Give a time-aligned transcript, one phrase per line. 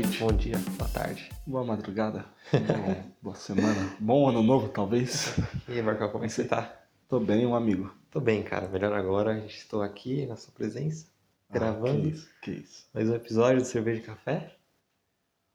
[0.00, 0.18] noite.
[0.18, 1.30] Bom dia, boa tarde.
[1.46, 2.24] Boa madrugada.
[2.52, 3.96] Boa, boa semana.
[3.98, 5.36] Bom ano novo, talvez.
[5.68, 6.74] E aí, Marcão, como é que você tá?
[7.08, 7.92] Tô bem, um amigo.
[8.10, 8.68] Tô bem, cara.
[8.68, 9.38] Melhor agora.
[9.46, 11.06] Estou aqui na sua presença,
[11.50, 12.88] gravando Ah, que isso, que isso.
[12.94, 14.56] mais um episódio do Cerveja e Café.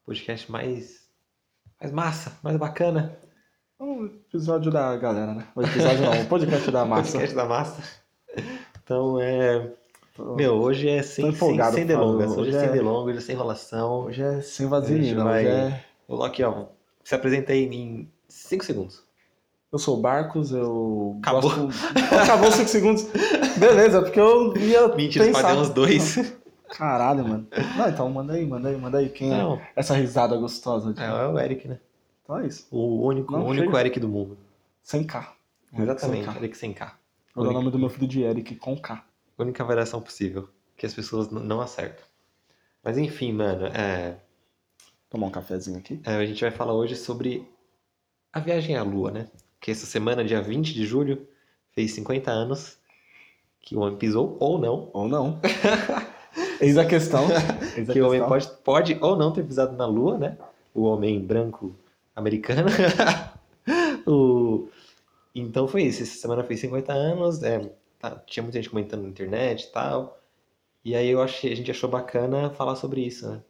[0.05, 1.07] Podcast mais.
[1.80, 3.18] mais massa, mais bacana.
[3.80, 5.48] Um episódio da galera, né?
[5.55, 7.12] O episódio não, o podcast da massa.
[7.14, 7.84] Podcast da massa.
[8.84, 9.73] Então, é.
[10.15, 12.32] Tô- Meu, hoje é sem, sem, sem delongas.
[12.32, 14.06] Hoje, Hoje é sem é- delongas, hoje é sem enrolação.
[14.06, 15.86] Hoje é sem vaselina, vai- hoje é...
[16.07, 16.65] Vou aqui, ó.
[17.04, 19.04] Se apresenta aí em 5 segundos.
[19.71, 21.42] Eu sou o Barcos, eu Acabou.
[21.42, 21.70] gosto...
[22.23, 23.07] Acabou os 5 segundos.
[23.57, 25.56] Beleza, porque eu ia Mentira, pensar...
[25.57, 26.34] uns dois.
[26.70, 27.47] Caralho, mano.
[27.78, 29.09] Não, então manda aí, manda aí, manda aí.
[29.09, 30.93] Quem é Não, essa risada gostosa?
[30.93, 31.01] De...
[31.01, 31.79] é, é o Eric, né?
[32.23, 32.67] Então é isso.
[32.72, 33.78] O único, Não, o único.
[33.78, 34.38] Eric do mundo.
[34.81, 35.34] Sem K.
[35.78, 36.39] Exatamente, Sem K.
[36.39, 36.94] Eric sem K.
[37.36, 39.03] Vou dar o nome do meu filho de Eric com K.
[39.38, 40.50] Única variação possível.
[40.78, 42.03] Que as pessoas não acertam.
[42.83, 44.17] Mas enfim, mano, é,
[45.09, 46.00] Tomar um cafezinho aqui.
[46.05, 47.47] é, a gente vai falar hoje sobre
[48.33, 49.28] a viagem à Lua, né?
[49.61, 51.28] Que essa semana, dia 20 de julho,
[51.72, 52.78] fez 50 anos
[53.61, 54.89] que o homem pisou ou não.
[54.94, 55.39] Ou não.
[56.59, 57.25] Eis a questão.
[57.78, 58.28] Eis a Que o homem questão.
[58.30, 60.38] pode, pode ou não ter pisado na Lua, né?
[60.73, 61.75] O homem branco
[62.16, 62.69] americano.
[64.06, 64.67] O-
[65.33, 66.03] Então foi isso.
[66.03, 67.41] Essa semana fez 50 anos.
[67.44, 67.59] é,
[68.09, 70.20] tá- tinha muita gente comentando na internet e tal.
[70.84, 73.42] E aí eu achei, a gente achou bacana falar sobre isso, né?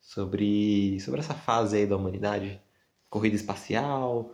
[0.00, 2.60] Sobre, sobre essa fase aí da humanidade.
[3.10, 4.32] Corrida espacial.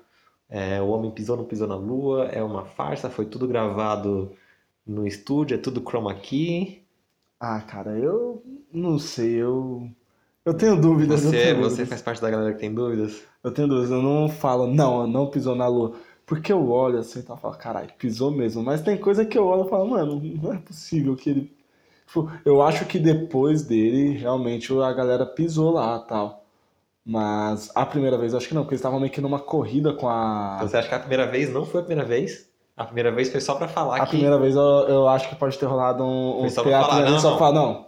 [0.48, 2.26] é, o homem pisou ou não pisou na Lua.
[2.26, 3.10] É uma farsa.
[3.10, 4.36] Foi tudo gravado
[4.86, 5.54] no estúdio.
[5.56, 6.82] É tudo chroma key.
[7.40, 9.90] Ah, cara, eu não sei, eu.
[10.44, 11.22] Eu tenho dúvidas.
[11.22, 11.88] Você, tenho você dúvidas.
[11.88, 13.22] faz parte da galera que tem dúvidas?
[13.42, 15.96] Eu tenho dúvidas, eu não falo, não, não pisou na lua.
[16.32, 18.62] Porque eu olho assim e tal, falo, caralho, pisou mesmo.
[18.62, 21.52] Mas tem coisa que eu olho e falo, mano, não é possível que ele.
[22.06, 26.42] Tipo, eu acho que depois dele, realmente, a galera pisou lá tal.
[27.04, 29.92] Mas a primeira vez eu acho que não, porque eles estavam meio que numa corrida
[29.92, 30.54] com a.
[30.56, 32.48] Então você acha que a primeira vez não foi a primeira vez?
[32.74, 34.12] A primeira vez foi só pra falar A que.
[34.12, 37.18] primeira vez eu, eu acho que pode ter rolado um, Foi só pra falar, não,
[37.20, 37.36] só não.
[37.36, 37.86] pra falar, não.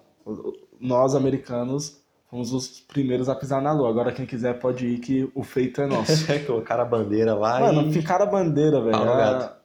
[0.79, 2.04] Nós, americanos,
[2.35, 3.89] fomos os primeiros a pisar na lua.
[3.89, 6.27] Agora quem quiser pode ir, que o feito é nosso.
[6.47, 7.93] Colocaram a bandeira lá Mano, e.
[7.93, 8.91] ficaram a bandeira, velho.
[8.93, 9.57] Pau no A- gato.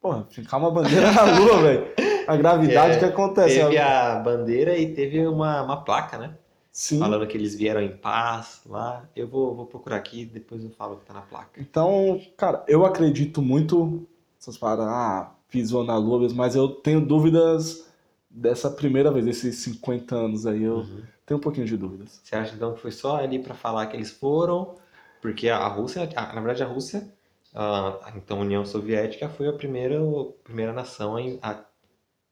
[0.00, 1.86] Porra, ficar uma bandeira na lua, velho.
[2.26, 3.60] A gravidade É, que acontece.
[3.60, 3.82] Teve ó.
[3.82, 6.34] a bandeira e teve uma, uma placa, né?
[6.72, 6.98] Sim.
[6.98, 9.04] Falando que eles vieram em paz lá.
[9.14, 11.60] Eu vou, vou procurar aqui depois eu falo o que tá na placa.
[11.60, 14.04] Então, cara, eu acredito muito
[14.40, 17.86] essas paradas, ah, pisou na lua mesmo, mas eu tenho dúvidas
[18.28, 21.02] dessa primeira vez, esses 50 anos aí, eu Uhum.
[21.26, 22.20] Tenho um pouquinho de dúvidas.
[22.24, 24.76] Você acha então que foi só ali pra falar que eles foram?
[25.20, 27.08] Porque a Rússia, a- na verdade a Rússia,
[27.54, 31.64] a, então a União Soviética foi a primeira, a primeira nação a, en- a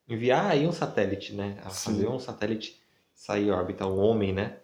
[0.09, 1.59] enviar aí um satélite, né?
[1.65, 1.93] A Sim.
[1.93, 2.81] fazer um satélite
[3.15, 4.59] sair órbita, um homem, né?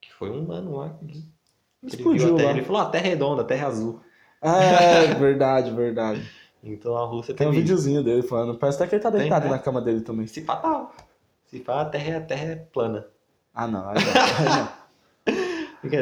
[0.00, 0.90] Que foi um mano lá.
[0.90, 1.04] que-
[1.82, 2.56] Ele, Explodiu Terra, lá.
[2.58, 4.00] ele falou, ah, a Terra é redonda, a Terra é azul.
[4.42, 6.30] Ah, é, verdade, verdade.
[6.62, 7.62] Então a Rússia Tem um teve isso.
[7.62, 9.50] videozinho dele falando, parece até que ele tá Tem, deitado né?
[9.52, 10.26] na cama dele também.
[10.26, 10.90] Se pá, tá.
[11.46, 13.06] Se pá, a Terra, é- a terra é plana.
[13.54, 14.80] Ah, não, aí não, aí não.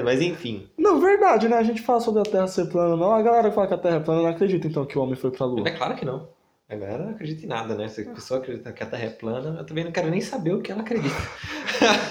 [0.04, 1.56] Mas enfim, Não, verdade, né?
[1.56, 3.12] A gente fala sobre a Terra ser plana, não.
[3.12, 5.14] A galera que fala que a Terra é plana não acredita, então, que o homem
[5.14, 5.68] foi pra Lua.
[5.68, 6.28] é claro que não.
[6.68, 7.88] A galera não acredita em nada, né?
[7.88, 10.52] Se a pessoa acredita que a Terra é plana, eu também não quero nem saber
[10.52, 11.14] o que ela acredita.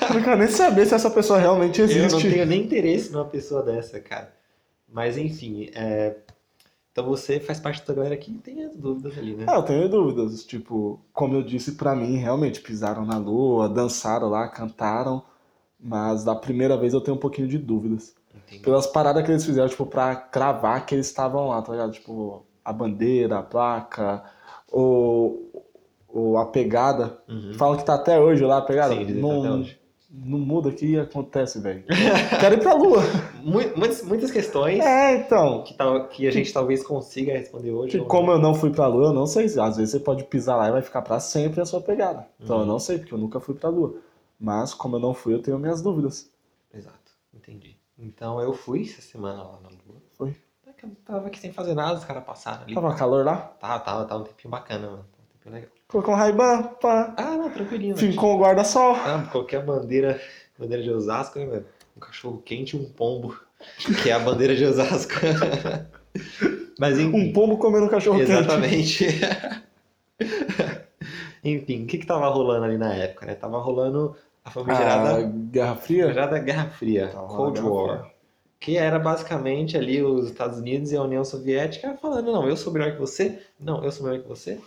[0.10, 2.30] Eu não quero nem saber se essa pessoa realmente Eu não existe.
[2.32, 4.34] tenho nem interesse numa pessoa dessa, cara.
[4.88, 6.16] Mas enfim, é...
[6.98, 9.46] então você faz parte da galera que tem as dúvidas ali, né?
[9.48, 10.44] Ah, eu tenho dúvidas.
[10.44, 15.22] Tipo, como eu disse, pra mim, realmente pisaram na lua, dançaram lá, cantaram.
[15.80, 18.16] Mas da primeira vez eu tenho um pouquinho de dúvidas.
[18.36, 18.64] Entendi.
[18.64, 21.92] Pelas paradas que eles fizeram, tipo, pra cravar que eles estavam lá, tá ligado?
[21.92, 24.24] Tipo, a bandeira, a placa,
[24.72, 25.70] ou,
[26.10, 27.20] ou a pegada.
[27.30, 27.54] Uhum.
[27.54, 28.96] Falam que tá até hoje lá a pegada.
[28.96, 29.80] Sim, não, tá até hoje.
[30.10, 31.84] Não muda, o que acontece, velho?
[32.40, 33.02] Quero ir pra lua.
[33.44, 35.64] Mu- Muitas, muitas questões É, então.
[35.64, 38.00] que, tal, que a gente talvez consiga responder hoje.
[38.00, 39.46] Que como eu não fui pra lua, eu não sei.
[39.46, 42.26] Às vezes você pode pisar lá e vai ficar pra sempre a sua pegada.
[42.40, 42.62] Então Uhum.
[42.64, 43.96] eu não sei, porque eu nunca fui pra lua.
[44.40, 46.30] Mas como eu não fui, eu tenho minhas dúvidas.
[46.74, 47.76] Exato, entendi.
[47.98, 50.02] Então eu fui essa semana lá na Lua.
[50.18, 50.36] Foi.
[50.66, 52.76] Eu tava aqui sem fazer nada, os caras passaram ali.
[52.76, 53.36] Tava calor lá?
[53.60, 55.06] Tava, tava, tava um tempinho bacana, mano.
[55.12, 55.70] Tava um tempinho legal.
[55.88, 57.14] Colocou um Ray-Ban, pá.
[57.18, 57.96] Ah, não, tranquilinho.
[57.96, 58.96] Fincou um guarda-sol.
[58.96, 60.20] Ah, qualquer bandeira,
[60.58, 61.66] bandeira de Osasco, né, velho?
[61.96, 63.40] Um cachorro quente e um pombo,
[64.04, 65.14] que é a bandeira de Osasco.
[66.80, 67.30] Mas enfim.
[67.30, 68.32] Um pombo comendo um cachorro quente.
[68.32, 69.06] Exatamente.
[71.44, 73.36] Enfim, o que que tava rolando ali na época, né?
[73.36, 76.04] Tava rolando a A famigerada, Guerra Fria?
[76.04, 78.00] famigerada Guerra Fria, Tava Cold Guerra War.
[78.00, 78.12] Fria.
[78.60, 82.74] Que era basicamente ali os Estados Unidos e a União Soviética falando, não, eu sou
[82.74, 84.60] melhor que você, não, eu sou melhor que você,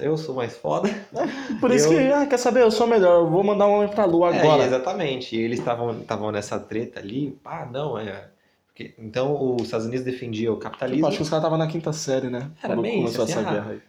[0.00, 0.88] eu sou mais foda.
[1.60, 3.88] Por isso Eu- que, ah, quer saber, eu sou melhor, eu vou mandar um homem
[3.88, 4.64] pra lua É, agora.
[4.64, 5.36] exatamente.
[5.36, 7.38] E eles estavam nessa treta ali.
[7.44, 8.28] Ah, não, é.
[8.66, 11.06] porque- então os Estados Unidos defendiam o Tipo, capitalismo.
[11.06, 12.50] acho que os caras estavam na quinta série, né?
[12.62, 13.80] Era bem começou isso, assim, essa ah, guerra aí.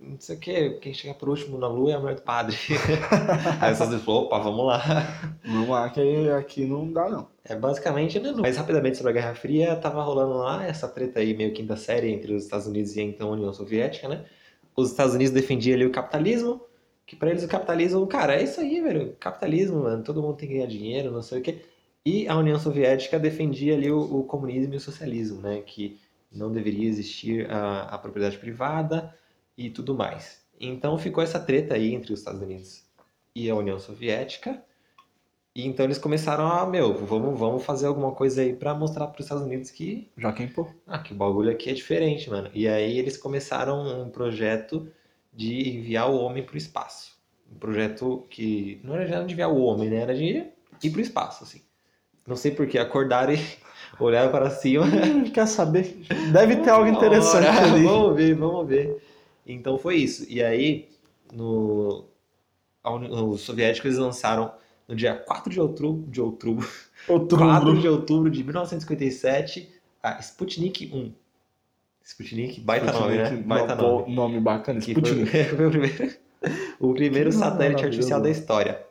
[0.00, 2.56] Não sei o que, quem chega por último na lua é a mulher do padre.
[3.60, 4.82] Aí os Estados Unidos falou, opa, vamos lá.
[5.44, 7.28] Vamos lá, que aqui não dá, não.
[7.44, 11.34] É basicamente, né, mas rapidamente sobre a Guerra Fria, tava rolando lá essa treta aí
[11.36, 14.24] meio quinta série entre os Estados Unidos e a então União Soviética, né?
[14.76, 16.60] Os Estados Unidos defendiam ali o capitalismo,
[17.06, 20.48] que pra eles o capitalismo, cara, é isso aí, velho, capitalismo, mano, todo mundo tem
[20.48, 21.62] que ganhar dinheiro, não sei o quê.
[22.04, 25.60] E a União Soviética defendia ali o, o comunismo e o socialismo, né?
[25.60, 26.00] Que
[26.32, 29.14] não deveria existir a, a propriedade privada
[29.56, 30.42] e tudo mais.
[30.58, 32.84] Então ficou essa treta aí entre os Estados Unidos
[33.34, 34.62] e a União Soviética.
[35.54, 39.20] E então eles começaram a, meu, vamos, vamos fazer alguma coisa aí pra mostrar para
[39.20, 40.66] os Estados Unidos que, Joaquim Pô.
[40.86, 42.50] ah, que o bagulho aqui é diferente, mano.
[42.54, 44.88] E aí eles começaram um projeto
[45.32, 47.18] de enviar o homem pro espaço.
[47.54, 49.96] Um projeto que não era já de enviar o homem, né?
[49.96, 50.46] Era de
[50.82, 51.60] ir pro espaço, assim.
[52.26, 53.40] Não sei por que acordaram e
[54.00, 54.86] olharam para cima.
[54.86, 55.98] Hum, quer saber?
[56.32, 57.84] Deve ter algo interessante Ora, ali.
[57.84, 59.02] Vamos ver, vamos ver.
[59.46, 60.24] Então foi isso.
[60.30, 60.88] E aí,
[61.30, 62.06] no,
[62.82, 66.66] os soviéticos lançaram no dia 4 de outubro, de outubro,
[67.06, 67.80] 4 Outubro.
[67.80, 71.12] de outubro de 1957 a Sputnik 1.
[72.04, 73.22] Sputnik, baita nome, né?
[73.24, 74.14] Sputnik, Baita no- nome.
[74.14, 75.44] Nome bacana, Que foi, Sputnik.
[75.56, 76.14] foi o primeiro,
[76.80, 78.84] o primeiro Que satélite artificial da história.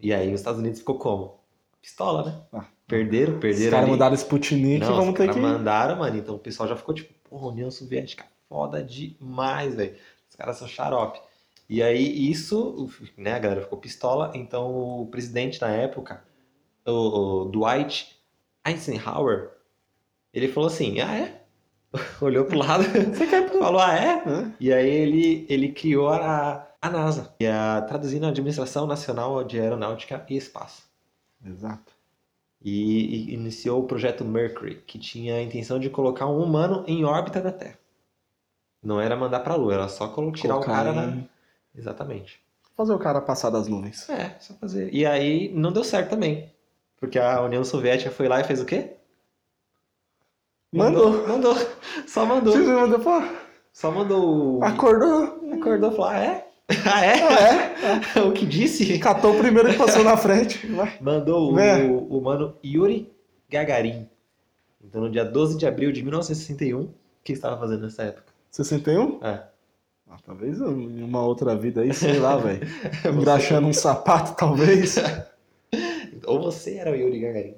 [0.00, 1.38] E aí os Estados Unidos ficou como?
[1.80, 2.40] Pistola, né?
[2.52, 2.64] Ah.
[2.88, 5.38] Perderam, Os perderam caras mandaram Sputnik, Não, vamos os ter que...
[5.38, 6.16] mandaram, mano.
[6.16, 9.94] Então o pessoal já ficou tipo, porra, União Soviética, foda demais, velho.
[10.28, 11.20] Os caras são xarope.
[11.68, 14.32] E aí isso, né, a galera ficou pistola.
[14.34, 16.24] Então o presidente na época,
[16.86, 18.18] o, o Dwight
[18.66, 19.50] Eisenhower,
[20.32, 21.42] ele falou assim, ah é?
[22.20, 23.48] Olhou pro lado, Você quer...
[23.50, 24.22] falou, ah é?
[24.26, 24.52] Hã?
[24.58, 29.44] E aí ele, ele criou a, a NASA, que é a traduzindo a Administração Nacional
[29.44, 30.82] de Aeronáutica e Espaço.
[31.44, 31.92] Exato.
[32.62, 37.04] E, e iniciou o projeto Mercury, que tinha a intenção de colocar um humano em
[37.04, 37.78] órbita da Terra.
[38.82, 41.24] Não era mandar pra Lua, era só tirar Colocar o cara na.
[41.76, 42.40] Exatamente.
[42.76, 44.08] Fazer o cara passar das nuvens.
[44.08, 44.92] É, só fazer.
[44.94, 46.52] E aí não deu certo também.
[46.98, 48.92] Porque a União Soviética foi lá e fez o quê?
[50.72, 51.26] Mandou.
[51.26, 51.54] Mandou.
[52.06, 52.52] Só mandou.
[52.52, 53.22] Você mandou, pô,
[53.72, 54.58] Só mandou.
[54.58, 55.40] o- acordou.
[55.54, 56.48] Acordou e falou: ah, é?
[56.84, 57.22] Ah, é?
[57.22, 58.20] Ah, é?
[58.28, 58.98] o que disse?
[58.98, 60.66] Catou o primeiro que passou na frente.
[60.66, 60.98] Vai.
[61.00, 61.82] Mandou o, Né?
[61.84, 63.10] o mano Yuri
[63.48, 64.06] Gagarin.
[64.84, 66.94] Então, no dia 12 de abril de 1961, o
[67.24, 68.32] que estava fazendo nessa época?
[68.50, 69.24] 61?
[69.24, 69.44] É.
[70.10, 72.60] Ah, talvez em uma outra vida aí, sei lá, velho.
[73.14, 74.96] Engraxando um sapato, talvez.
[76.26, 77.54] Ou você era o Yuri Gagarin.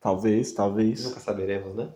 [0.00, 1.04] Talvez, talvez.
[1.04, 1.88] Nunca saberemos, né?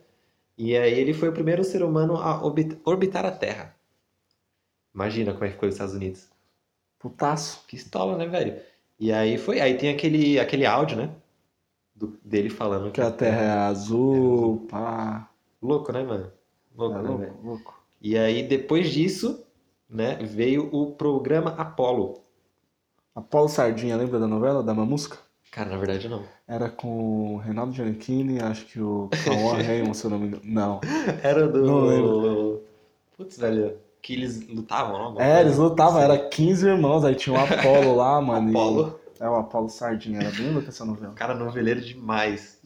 [0.57, 3.75] E aí ele foi o primeiro ser humano a orbit- orbitar a Terra.
[4.95, 6.29] Imagina como é que ficou os Estados Unidos.
[6.99, 7.65] Putaço.
[7.69, 8.61] Que estola, né, velho?
[8.99, 9.61] E aí foi.
[9.61, 11.11] Aí tem aquele, aquele áudio, né?
[11.95, 15.31] Do- dele falando Que a terra é azul, pá.
[15.63, 16.31] Louco, né, mano?
[16.77, 17.37] Louco, É né, louco, velho?
[17.43, 17.81] louco.
[18.03, 19.45] E aí, depois disso,
[19.91, 22.21] né, veio o programa Apollo.
[23.15, 25.19] Apolo Sardinha, lembra da novela da Mamusca?
[25.51, 26.23] Cara, na verdade não.
[26.47, 30.43] Era com o Reinaldo Giannichini, acho que o Cauã Raymond, se eu não me engano.
[30.45, 30.81] Não.
[31.23, 31.67] Era do.
[31.67, 32.61] Não.
[33.17, 33.77] Putz, velho.
[34.01, 35.21] Que eles lutavam, não?
[35.21, 36.05] É, eles lutavam, assim.
[36.13, 38.49] era 15 irmãos, aí tinha o Apolo lá, mano.
[38.49, 39.01] e- Apollo.
[39.19, 41.13] É o Apolo Sardinha, era bem louca essa novela.
[41.15, 42.59] Cara, noveleiro demais.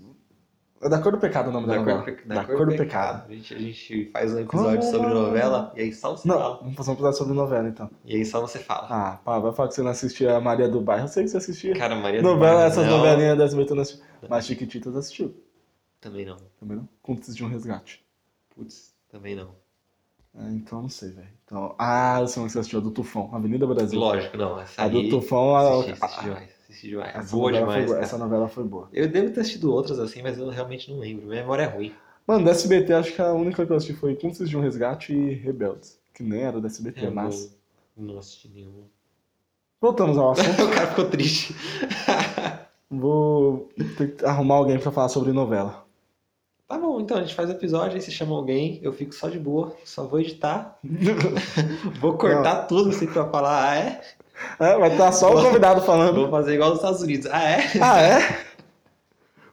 [0.84, 2.02] É da Cor do Pecado o nome da, Da novela.
[2.02, 3.24] cor, do pe- da Cor do Pecado.
[3.26, 6.38] A gente, a gente faz um episódio Como sobre novela e aí só você Não,
[6.38, 6.56] fala.
[6.58, 7.90] vamos fazer um episódio sobre novela então.
[8.04, 8.86] E aí só você fala.
[8.90, 11.04] Ah, pá, vai falar que você não assistia a Maria do Bairro.
[11.04, 11.74] Eu sei que você assistia.
[11.74, 12.98] Cara, Maria do Novela, Bairro, essas não.
[12.98, 14.04] novelinhas da SBT não assistiu.
[14.28, 15.34] Mas Chiquititas assistiu.
[16.00, 16.36] Também não.
[16.60, 16.88] Também não?
[17.02, 18.04] Cúmplices de um resgate.
[18.54, 19.50] Putz, também não.
[20.36, 21.28] É, então não sei, velho.
[21.44, 23.98] Então, ah, eu sei você assistiu, a do Tufão, Avenida Brasil.
[23.98, 24.60] Lógico, não.
[24.60, 25.08] Essa A do.
[25.08, 26.42] Tufão, a, Assisti, assisti a-
[26.82, 27.14] demais.
[27.14, 27.98] essa, Boa demais, boa.
[28.00, 28.88] essa novela foi boa.
[28.92, 31.26] Eu devo ter assistido outras assim, mas eu realmente não lembro.
[31.26, 31.94] Minha memória é ruim.
[32.26, 35.12] Mano, da SBT, acho que a única que eu assisti foi Cúmplices de um Resgate
[35.12, 35.98] e Rebeldes.
[36.14, 37.54] Que nem era da SBT, Eu mas.
[37.96, 38.84] não, não assisti nenhum.
[39.80, 40.62] Voltamos ao assunto.
[40.64, 41.54] o cara ficou triste.
[42.90, 43.68] Vou
[44.24, 45.84] arrumar alguém pra falar sobre novela.
[46.66, 49.28] Tá bom, então a gente faz o episódio, aí você chama alguém, eu fico só
[49.28, 50.78] de boa, só vou editar,
[52.00, 54.00] vou cortar tudo assim pra falar, ah é?
[54.58, 56.16] É, vai estar só o convidado falando.
[56.16, 57.58] Vou fazer igual nos Estados Unidos, ah é?
[57.80, 58.44] Ah, é?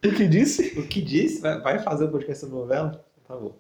[0.04, 0.80] O que disse?
[0.80, 1.42] O que disse?
[1.42, 3.06] Vai, fazer o podcast sobre novela?
[3.28, 3.56] Tá bom.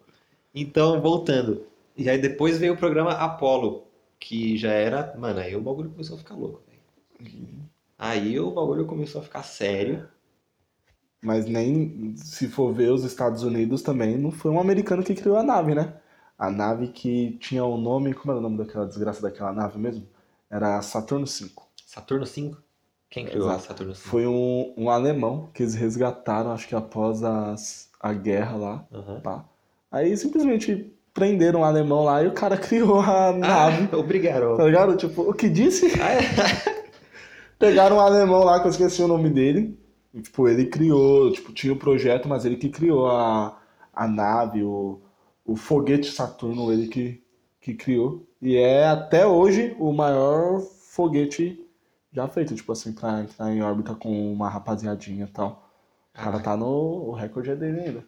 [0.55, 1.67] Então, voltando.
[1.95, 3.83] E aí depois veio o programa Apollo,
[4.19, 5.15] que já era.
[5.19, 7.61] Mano, aí o bagulho começou a ficar louco, velho.
[7.95, 10.07] Aí o bagulho começou a ficar sério.
[11.23, 15.37] Mas nem se for ver os Estados Unidos também, não foi um americano que criou
[15.37, 15.93] a nave, né?
[16.39, 18.15] A nave que tinha o nome.
[18.15, 20.07] Como era o nome daquela desgraça daquela nave mesmo?
[20.51, 21.49] Era Saturno V.
[21.85, 22.57] Saturno 5?
[23.09, 23.63] Quem criou Exato.
[23.63, 24.07] a Saturno 5?
[24.09, 28.85] Foi um, um alemão que eles resgataram, acho que após as, a guerra lá.
[28.91, 29.21] Aham.
[29.21, 29.45] Pá.
[29.89, 33.89] Aí simplesmente prenderam um alemão lá e o cara criou a nave.
[33.91, 34.57] Ah, obrigado.
[34.57, 34.97] Tá ligado?
[34.97, 35.87] Tipo, o que disse?
[36.01, 36.81] Ah, é.
[37.57, 39.79] Pegaram um alemão lá, que eu esqueci o nome dele.
[40.13, 43.57] E, tipo, ele criou, tipo, tinha o projeto, mas ele que criou a,
[43.93, 44.99] a nave, o,
[45.45, 47.23] o foguete Saturno, ele que,
[47.61, 48.25] que criou.
[48.41, 51.63] E é até hoje o maior foguete
[52.11, 55.69] já feito, tipo assim, pra entrar em órbita com uma rapaziadinha e tal.
[56.13, 56.65] O cara tá no.
[57.09, 58.03] O recorde é dele ainda.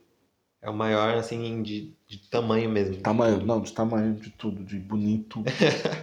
[0.62, 2.96] É o maior, assim, de, de tamanho mesmo.
[2.98, 5.44] Tamanho, não, de tamanho, de tudo, de bonito.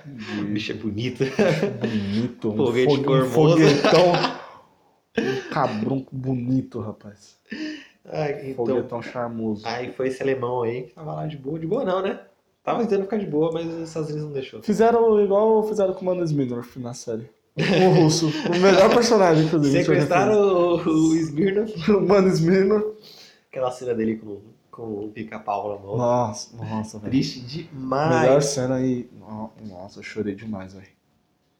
[0.07, 1.25] O De bicho é bonito.
[1.81, 2.51] bonito.
[2.51, 4.13] Um, Foguete fogue- um foguetão.
[5.19, 7.37] Um cabrão bonito, rapaz.
[8.05, 9.67] Ai, então, Foguetão charmoso.
[9.67, 11.59] aí foi esse alemão aí que tava lá de boa.
[11.59, 12.21] De boa não, né?
[12.63, 14.63] Tava tentando ficar de boa, mas os Estados Unidos não deixou.
[14.63, 17.29] Fizeram igual fizeram com o Mano Smirnoff na série.
[17.57, 18.27] O russo.
[18.29, 19.83] O melhor personagem, inclusive.
[19.85, 20.39] Sequestraram
[20.77, 21.91] o, o Smirnoff.
[21.91, 22.87] o Mano Smirnoff.
[23.51, 24.41] Aquela cena dele com,
[24.71, 25.97] com o pica-pau na mão.
[25.97, 27.11] Nossa, nossa, velho.
[27.11, 28.21] Triste demais.
[28.23, 29.11] Melhor cena aí.
[29.19, 30.87] No- Nossa, eu chorei demais, velho.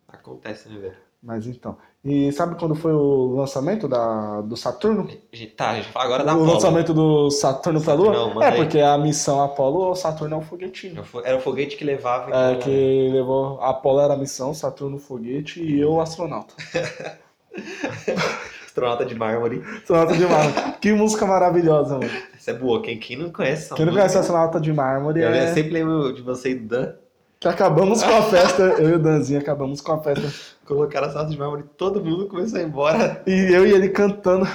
[0.07, 0.97] Acontece, né, velho?
[1.23, 1.77] Mas então.
[2.03, 5.07] E sabe quando foi o lançamento da, do Saturno?
[5.55, 6.53] Tá, a gente fala agora da o Apollo.
[6.55, 8.29] lançamento do Saturno pra Lua?
[8.35, 8.57] Manda é, aí.
[8.57, 11.05] porque a missão Apollo, o Saturno é um foguetinho.
[11.23, 12.31] Era o foguete que levava.
[12.35, 13.61] É, então, que levou.
[13.61, 16.55] A Apollo era a missão, Saturno o foguete e eu o astronauta.
[18.65, 19.63] Astronauta de mármore.
[19.79, 20.79] Astronauta de mármore.
[20.81, 22.11] que música maravilhosa, mano.
[22.35, 22.81] Essa é boa.
[22.81, 24.09] Quem, quem não conhece essa Quem não música?
[24.09, 25.53] conhece astronauta de mármore Eu é.
[25.53, 26.95] sempre lembro de você e do Dan.
[27.41, 30.31] Que acabamos com a festa, eu e o Danzinho acabamos com a festa.
[30.67, 33.23] Colocaram a astronauta de mármore todo mundo começou a ir embora.
[33.27, 34.47] E eu e ele cantando.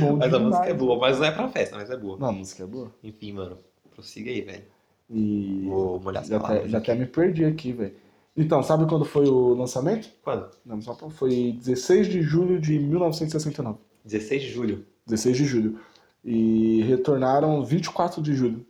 [0.00, 0.42] Bom Mas a demais.
[0.42, 0.98] música é boa.
[0.98, 2.18] Mas não é pra festa, mas é boa.
[2.18, 2.92] Não, a música é boa.
[3.00, 3.58] Enfim, mano.
[3.94, 4.64] Prossiga aí, velho.
[5.08, 5.66] E.
[5.68, 7.94] Vou molhar as Já até, já até me perdi aqui, velho.
[8.36, 10.10] Então, sabe quando foi o lançamento?
[10.24, 10.50] Quando?
[10.66, 13.78] Não, só foi 16 de julho de 1969.
[14.04, 14.84] 16 de julho.
[15.06, 15.78] 16 de julho.
[16.24, 18.66] E retornaram 24 de julho.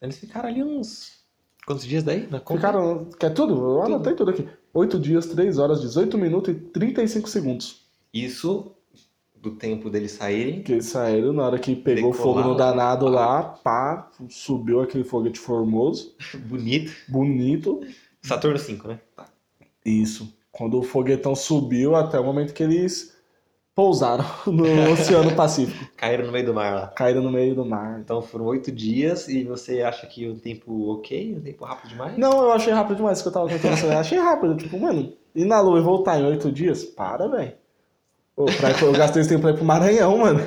[0.00, 1.23] Eles ficaram ali uns.
[1.66, 2.26] Quantos dias daí?
[2.30, 2.60] Na conta?
[2.60, 3.08] Ficaram.
[3.18, 3.54] Quer tudo?
[3.54, 4.46] Eu anotei tudo aqui.
[4.72, 7.86] 8 dias, 3 horas, 18 minutos e 35 segundos.
[8.12, 8.72] Isso
[9.36, 10.62] do tempo deles saírem.
[10.62, 15.04] Que eles saíram na hora que pegou Decolar fogo no danado lá, pá, subiu aquele
[15.04, 16.14] foguete formoso,
[16.46, 16.92] Bonito.
[17.08, 17.80] bonito.
[18.22, 19.00] Saturno 5, né?
[19.14, 19.26] Tá.
[19.84, 20.34] Isso.
[20.50, 23.13] Quando o foguetão subiu até o momento que eles
[23.74, 25.84] pousaram no Oceano Pacífico.
[25.96, 26.86] Caíram no meio do mar lá.
[26.88, 27.98] Caíram no meio do mar.
[28.00, 31.34] Então foram oito dias e você acha que o tempo ok?
[31.36, 32.16] O tempo rápido demais?
[32.16, 33.78] Não, eu achei rápido demais que eu tava contando.
[33.84, 36.84] Eu achei rápido, tipo, mano, ir na lua e voltar em 8 dias?
[36.84, 37.52] Para, velho.
[38.36, 40.40] Eu gastei esse tempo pra ir pro Maranhão, mano.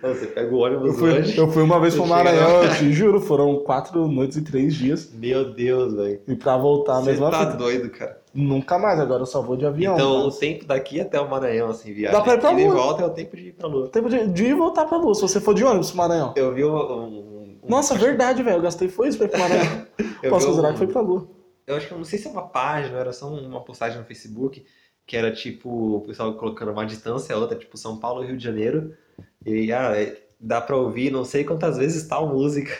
[0.00, 1.36] Você pega o Eu ônibus fui, hoje.
[1.36, 4.74] eu fui uma vez Você pro Maranhão, eu te juro, foram quatro noites e três
[4.74, 5.12] dias.
[5.12, 6.20] Meu Deus, velho.
[6.26, 7.56] E pra voltar Você mesma tá fita.
[7.58, 8.18] doido, cara.
[8.40, 9.94] Nunca mais, agora eu só vou de avião.
[9.94, 12.16] então, o mas- tempo daqui até o Maranhão, assim, viagem.
[12.16, 12.74] Dá pra ir pra ida e Lua.
[12.76, 13.88] volta é o tempo de ir pra Lua.
[13.88, 16.32] Tempo de, de ir e voltar pra lua, se você for de ônibus pro Maranhão.
[16.36, 16.76] Eu vi um.
[16.76, 18.56] um- Nossa, verdade, velho.
[18.58, 19.86] Eu gastei foi isso pra ir pro Maranhão.
[20.22, 21.28] eu Posso considerar um- que foi pra lua.
[21.66, 24.04] Eu acho que eu não sei se é uma página, era só uma postagem no
[24.04, 24.64] Facebook,
[25.06, 28.44] que era tipo, o pessoal colocando uma distância a outra, tipo São Paulo Rio de
[28.44, 28.94] Janeiro.
[29.44, 32.72] E ah, é, dá pra ouvir não sei quantas vezes tal música.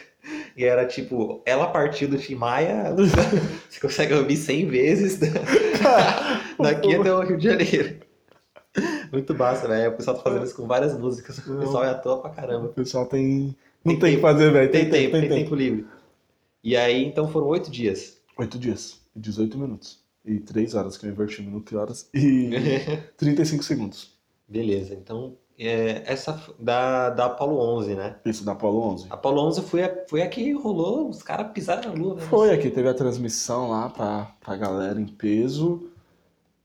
[0.58, 2.92] E era tipo, ela partiu do Tim Maia,
[3.70, 5.20] você consegue ouvir 100 vezes
[6.58, 8.00] daqui até o Rio de Janeiro.
[9.12, 9.88] Muito massa, né?
[9.88, 11.38] O pessoal tá fazendo isso com várias músicas.
[11.38, 12.66] O pessoal é à toa pra caramba.
[12.66, 13.54] O pessoal tem.
[13.84, 14.20] Não Tem tem o que tempo.
[14.20, 14.72] fazer, velho.
[14.72, 15.86] Tem, tempo, tem tempo livre.
[16.64, 18.20] E aí, então foram oito dias.
[18.36, 19.00] Oito dias.
[19.14, 20.00] E 18 minutos.
[20.24, 22.10] E 3 horas, que eu inverti minuto e horas.
[22.12, 22.50] E
[23.16, 24.18] 35 segundos.
[24.48, 28.16] Beleza, então é, essa da, da Apollo 11, né?
[28.24, 29.06] Isso, da Apollo 11.
[29.10, 32.22] A Apollo 11 foi a, foi a que rolou, os caras pisaram na lua, né?
[32.22, 35.90] Foi aqui, teve a transmissão lá pra, pra galera em peso.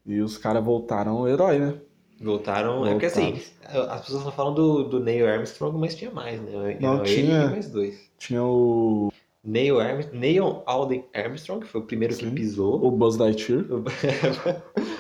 [0.06, 1.76] E os caras voltaram herói, né?
[2.22, 6.40] Voltaram, é porque assim, as pessoas estão falando do, do Neil Armstrong, mas tinha mais,
[6.42, 6.78] né?
[6.80, 7.44] Não, ele tinha.
[7.46, 8.12] e mais dois.
[8.18, 9.12] Tinha o,
[9.44, 12.34] Neil, Arm, Neil Alden Armstrong, que foi o primeiro que Sim.
[12.34, 12.82] pisou.
[12.82, 13.66] o Buzz Lightyear.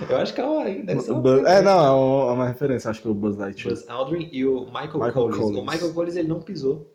[0.09, 2.33] Eu acho que é uma, deve ser O uma Buzz- é, não, é uma, é
[2.33, 3.75] uma referência, acho que é o Buzz Lightyear.
[3.75, 5.37] Buzz Aldrin e o Michael, Michael Collins.
[5.37, 5.59] Collins.
[5.59, 6.89] O Michael Collins ele não pisou.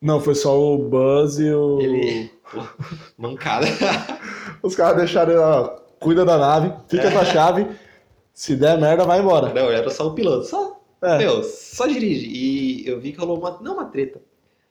[0.00, 1.80] Não, foi só o Buzz e o.
[1.80, 2.30] Ele.
[2.52, 2.62] Pô,
[3.16, 3.66] mancada.
[4.62, 5.68] Os caras deixaram ele, ó,
[6.00, 7.66] cuida da nave, fica com a chave.
[8.32, 9.52] Se der merda, vai embora.
[9.52, 10.46] Não, era só o piloto.
[10.46, 11.18] Só É.
[11.18, 12.26] Meu, só dirige.
[12.28, 13.58] E eu vi que rolou uma.
[13.60, 14.20] Não uma treta.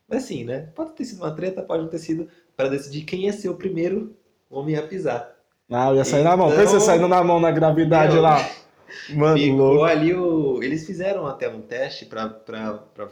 [0.07, 0.69] Mas assim, né?
[0.73, 2.27] Pode ter sido uma treta, pode não ter sido.
[2.55, 4.15] Para decidir quem ia ser o primeiro
[4.49, 5.35] homem a pisar.
[5.69, 6.47] Ah, eu ia sair na mão.
[6.47, 8.21] Então- Pensa saindo na mão na gravidade Meu.
[8.21, 8.37] lá.
[9.13, 9.83] Mano, Ficou louco.
[9.83, 10.63] ali o.
[10.63, 12.33] Eles fizeram até um teste pra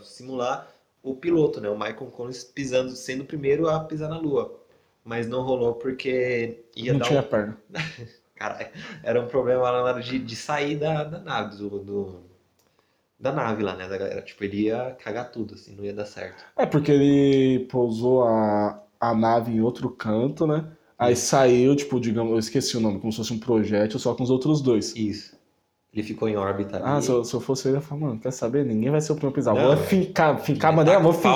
[0.03, 0.67] simular
[1.03, 1.69] o piloto, né?
[1.69, 4.57] O Michael Collins pisando, sendo o primeiro a pisar na Lua.
[5.03, 7.23] mas não rolou porque ia não dar tinha um.
[7.23, 7.57] perna.
[8.35, 8.67] Caralho,
[9.03, 12.19] era um problema lá na hora de, de sair da, da nave, do, do-
[13.19, 14.21] da nave lá, né, da galera.
[14.21, 16.43] Tipo, ele ia cagar tudo, assim, não ia dar certo.
[16.57, 20.65] É porque ele pousou a, a nave em outro canto, né?
[20.97, 24.23] Aí saiu, tipo, digamos, eu esqueci o nome, como se fosse um projétil só com
[24.23, 24.95] os outros dois.
[24.95, 25.35] Isso.
[25.93, 27.05] Ele ficou em órbita Ah, ali.
[27.05, 28.65] se eu, se eu fosse ele, eu ia falar, mano, quer saber?
[28.65, 29.55] Ninguém vai ser o primeiro pisar.
[29.55, 29.77] Não, vou é.
[29.77, 31.29] fincar, fincar a bandeira, vou, fin-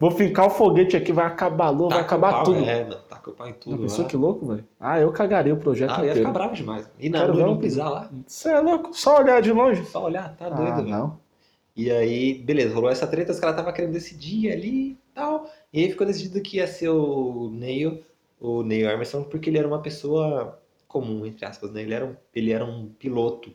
[0.00, 2.64] vou fincar o foguete aqui, vai acabar lua, vai acabar pau, tudo.
[2.64, 4.64] É, taca o pau em tudo pensou que louco, velho?
[4.80, 6.28] Ah, eu cagaria o projeto Ah, eu ia inteiro.
[6.28, 6.90] ficar bravo demais.
[6.98, 8.10] E na lua não pisar lá.
[8.26, 8.94] Você é louco?
[8.94, 9.84] Só olhar de longe.
[9.84, 10.88] Só olhar, tá Ah, doido, velho.
[10.88, 11.18] não.
[11.76, 15.46] E aí, beleza, rolou essa treta, os caras estavam querendo decidir ali e tal.
[15.72, 18.02] E aí ficou decidido que ia ser o Neil,
[18.40, 21.82] o Neil Armstrong, porque ele era uma pessoa comum, entre aspas, né?
[21.82, 23.52] Ele era um, ele era um piloto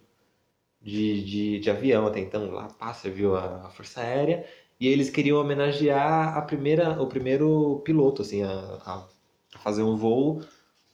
[0.82, 4.46] de, de, de avião até então, lá passa, viu a, a Força Aérea.
[4.80, 8.50] E eles queriam homenagear a primeira, o primeiro piloto, assim, a,
[8.86, 10.42] a fazer um voo,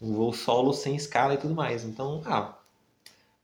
[0.01, 1.85] um voo solo sem escala e tudo mais.
[1.85, 2.57] Então, ah,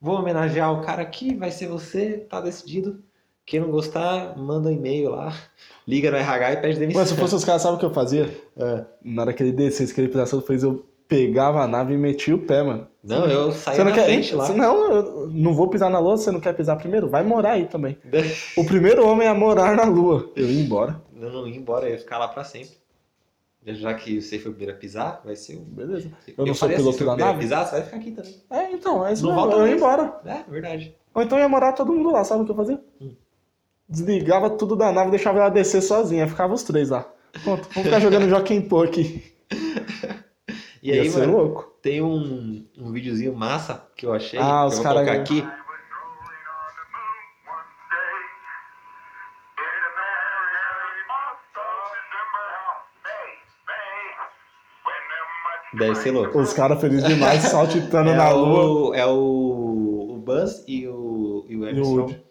[0.02, 3.02] vou homenagear o cara aqui, vai ser você, tá decidido.
[3.46, 5.34] Quem não gostar, manda um e-mail lá,
[5.88, 7.02] liga no RH e pede demissão.
[7.02, 8.30] Mas se fosse os caras, sabe o que eu fazia?
[8.58, 8.86] É.
[9.04, 12.36] Na hora que ele descesse, que ele precisasse fez, eu pegava a nave e metia
[12.36, 12.88] o pé, mano.
[13.04, 14.06] Não, eu saí Você não quer.
[14.06, 14.50] frente lá.
[14.54, 17.10] Não, eu não vou pisar na lua, você não quer pisar primeiro?
[17.10, 17.98] Vai morar aí também.
[18.58, 20.32] O primeiro homem a morar na lua.
[20.36, 21.02] Eu ia embora.
[21.20, 22.82] Eu não ia embora, eu ia ficar lá pra sempre.
[23.66, 25.62] Já que você foi o primeiro a pisar, vai ser o.
[25.62, 26.12] Beleza.
[26.38, 27.40] Eu não sou faria piloto da nave?
[27.40, 28.36] pisar, você vai ficar aqui também.
[28.50, 30.20] É, então, é isso Não volta Eu ia embora.
[30.26, 30.96] É, verdade.
[31.14, 32.82] Ou então ia morar todo mundo lá, sabe o que eu fazia?
[33.00, 33.14] Hum.
[33.88, 37.06] Desligava tudo da nave, deixava ela descer sozinha, ficava os três lá.
[37.44, 39.24] Pronto, vamos ficar jogando Joaquim Pô aqui.
[40.82, 41.74] E Ia aí, ser mano, louco.
[41.82, 45.22] tem um, um videozinho massa que eu achei, Ah, que os eu vou cara- colocar
[45.22, 45.44] aqui.
[55.74, 56.38] Deve ser louco.
[56.40, 58.90] Os caras felizes demais, saltitando É na lua.
[58.90, 62.22] o, é o, o Buzz e o, e o E o Armstrong.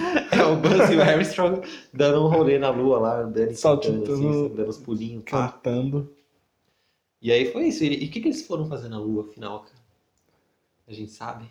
[0.32, 1.60] É o Buzz e o Armstrong
[1.92, 4.12] dando um rolê na lua lá, andando Saltitando.
[4.12, 5.24] assim, dando os pulinhos.
[5.30, 5.48] pá.
[5.48, 6.10] Cantando.
[7.20, 7.84] E aí foi isso.
[7.84, 9.80] E o que, que eles foram fazer na lua, afinal, cara?
[10.88, 11.44] A gente sabe.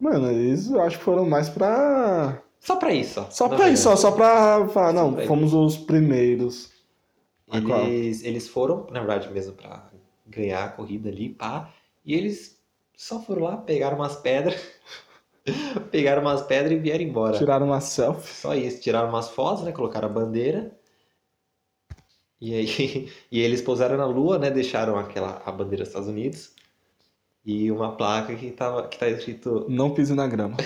[0.00, 2.42] Mano, eles eu acho que foram mais pra.
[2.58, 3.30] Só pra isso, ó.
[3.30, 4.00] Só pra isso, só, verdade.
[4.00, 6.72] só pra falar, não, fomos os primeiros.
[7.52, 9.90] Eles, eles foram, na verdade, mesmo pra
[10.26, 11.70] ganhar a corrida ali, pá.
[12.04, 12.58] E eles
[12.96, 14.60] só foram lá, pegaram umas pedras.
[15.90, 17.38] pegaram umas pedras e vieram embora.
[17.38, 18.34] Tiraram uma selfie.
[18.34, 19.72] Só isso, tiraram umas fotos, né?
[19.72, 20.72] Colocaram a bandeira.
[22.40, 24.50] E aí, e eles pousaram na lua, né?
[24.50, 26.52] Deixaram aquela a bandeira dos Estados Unidos
[27.44, 30.56] e uma placa que tava que tá escrito Não pise na grama.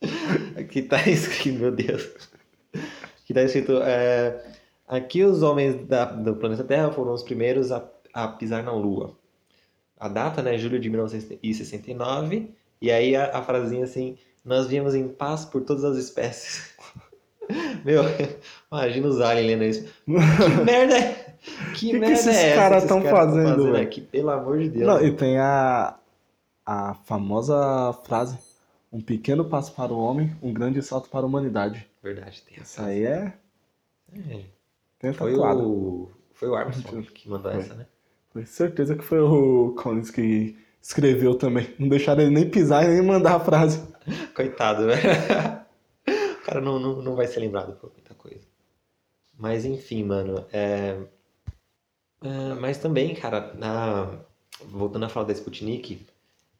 [0.70, 2.08] que tá escrito, meu Deus.
[3.26, 4.44] Que tá escrito é,
[4.86, 9.18] aqui os homens da, do planeta Terra foram os primeiros a, a pisar na lua.
[9.98, 15.08] A data, né, julho de 1969, e aí a, a frasinha assim, nós viemos em
[15.08, 16.74] paz por todas as espécies.
[17.84, 18.02] Meu,
[18.70, 19.88] imagina os aliens lendo isso.
[20.04, 21.36] Que merda é?
[21.72, 23.82] Que, Que que merda esses é caras que esses caras fazendo, velho?
[23.82, 24.00] aqui?
[24.00, 24.86] Pelo amor de Deus.
[24.86, 25.98] Não, e tem a,
[26.64, 28.38] a famosa frase:
[28.92, 31.88] Um pequeno passo para o homem, um grande salto para a humanidade.
[32.02, 32.86] Verdade, tem Isso essa.
[32.86, 33.32] aí é.
[34.12, 34.44] É,
[34.98, 35.62] Tem foi, tatuado.
[35.68, 37.60] o, foi o Armstrong que mandou Foi.
[37.60, 37.86] essa, né?
[38.30, 41.74] Foi certeza que foi o Collins que escreveu também.
[41.78, 43.82] Não deixaram ele nem pisar e nem mandar a frase.
[44.34, 45.00] Coitado, velho.
[46.40, 48.40] O cara não, não, não vai ser lembrado por muita coisa.
[49.38, 50.44] Mas enfim, mano.
[50.52, 50.96] É...
[52.22, 54.18] é, mas também, cara, na...
[54.64, 56.04] voltando a falar da Sputnik,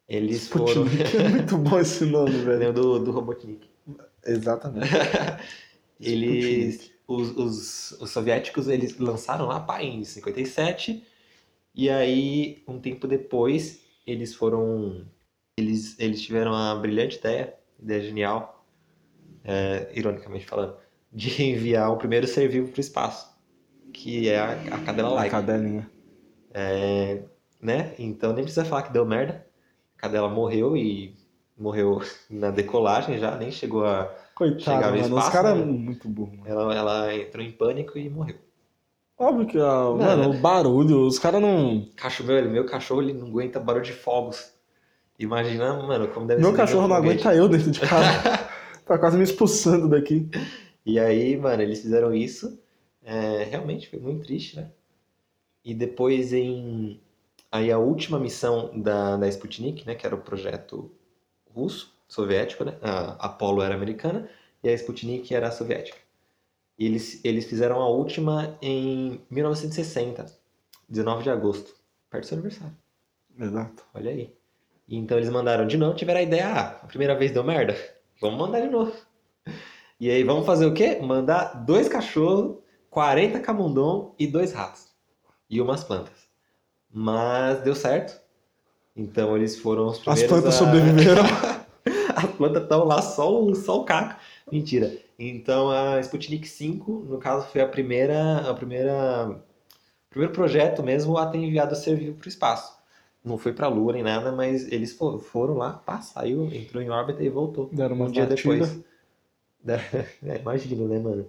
[0.07, 0.85] eles foram.
[0.85, 2.71] Sputnik é muito bom esse nome, velho.
[2.71, 3.67] Do, do Robotnik.
[4.25, 4.87] Exatamente.
[5.99, 6.91] Eles.
[7.07, 11.05] Os, os, os soviéticos eles lançaram lá, pá, em 57.
[11.75, 15.05] E aí, um tempo depois, eles foram.
[15.57, 18.65] Eles, eles tiveram a brilhante ideia, ideia genial,
[19.43, 20.75] é, ironicamente falando,
[21.11, 23.29] de enviar o primeiro ser vivo para o espaço,
[23.93, 25.37] que é a, a cadela A Laika.
[25.37, 25.89] cadelinha.
[26.53, 27.23] É,
[27.61, 27.95] né?
[27.99, 29.45] Então nem precisa falar que deu merda.
[29.97, 31.15] A cadela morreu e
[31.57, 34.05] morreu na decolagem já, nem chegou a.
[34.35, 35.17] Coitado, Chegava em mano.
[35.17, 35.61] Os espaço, caras né?
[35.61, 36.41] é muito burro.
[36.45, 38.37] Ela, ela entrou em pânico e morreu.
[39.21, 39.97] Óbvio que, ah, Mano.
[39.97, 41.87] mano, o barulho, os caras não.
[41.95, 44.51] Cachorro, meu, ele- meu cachorro ele não aguenta barulho de fogos.
[45.19, 46.57] Imagina, mano, como deve Meu ser.
[46.57, 47.27] cachorro não foguete.
[47.27, 48.49] aguenta eu dentro de casa.
[48.85, 50.27] tá quase me expulsando daqui.
[50.85, 52.59] E aí, mano, eles fizeram isso.
[53.03, 54.71] É, realmente foi muito triste, né?
[55.63, 56.99] E depois em.
[57.51, 59.93] Aí a última missão da, da Sputnik, né?
[59.95, 60.91] Que era o projeto
[61.53, 62.75] russo, soviético, né?
[62.81, 64.27] A Apollo era americana
[64.63, 65.97] e a Sputnik era soviética.
[66.81, 70.25] E eles, eles fizeram a última em 1960,
[70.89, 71.75] 19 de agosto,
[72.09, 72.75] perto do seu aniversário.
[73.39, 73.83] Exato.
[73.93, 74.33] Olha aí.
[74.89, 77.77] Então eles mandaram de novo, tiveram a ideia, ah, a primeira vez deu merda,
[78.19, 78.91] vamos mandar de novo.
[79.99, 80.97] E aí vamos fazer o quê?
[80.99, 82.57] Mandar dois cachorros,
[82.89, 84.87] 40 camundong e dois ratos.
[85.47, 86.27] E umas plantas.
[86.91, 88.19] Mas deu certo.
[88.95, 91.23] Então eles foram os As primeiros plantas a- sobreviveram.
[92.15, 94.19] As plantas estão lá só só o caco.
[94.49, 94.91] Mentira.
[95.19, 101.17] Então a Sputnik 5, no caso, foi a primeira, a primeira, o primeiro projeto mesmo
[101.17, 102.79] a ter enviado ser vivo para o espaço.
[103.23, 106.81] Não foi para a Lua nem nada, mas eles fo- foram lá, pá, saiu, entrou
[106.81, 107.69] em órbita e voltou.
[107.71, 108.35] Deram uma um dia batida.
[108.51, 108.79] depois.
[110.25, 111.27] É, imagina, né, mano?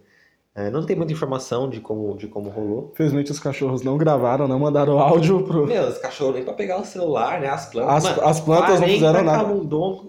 [0.55, 2.91] É, não tem muita informação de como, de como rolou.
[2.93, 5.67] Infelizmente os cachorros não gravaram, não mandaram áudio pro.
[5.67, 7.49] Meu, os cachorros nem pra pegar o celular, né?
[7.49, 7.95] As plantas.
[7.95, 9.45] As, mano, as plantas não 40 fizeram nada.
[9.45, 10.09] camundongo?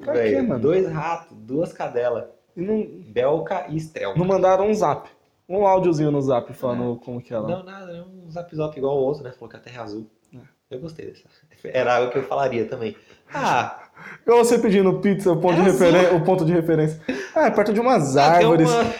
[0.59, 2.25] Dois ratos, duas cadelas.
[2.55, 4.15] E não, Belka e Estrela.
[4.15, 5.09] não mandaram um zap.
[5.47, 7.47] Um áudiozinho no zap falando como que ela.
[7.47, 9.31] Não, nada, é um zap zap igual o outro, né?
[9.31, 10.07] Falou que a Terra é azul.
[10.33, 10.37] É.
[10.71, 11.23] Eu gostei dessa.
[11.65, 12.95] Era algo que eu falaria também.
[13.33, 13.79] Ah,
[14.25, 15.79] Igual você pedindo pizza, o ponto, É de, azul.
[15.87, 17.01] referen- o ponto de referência.
[17.35, 18.69] Ah, é perto de umas tem, árvores.
[18.69, 18.93] uma-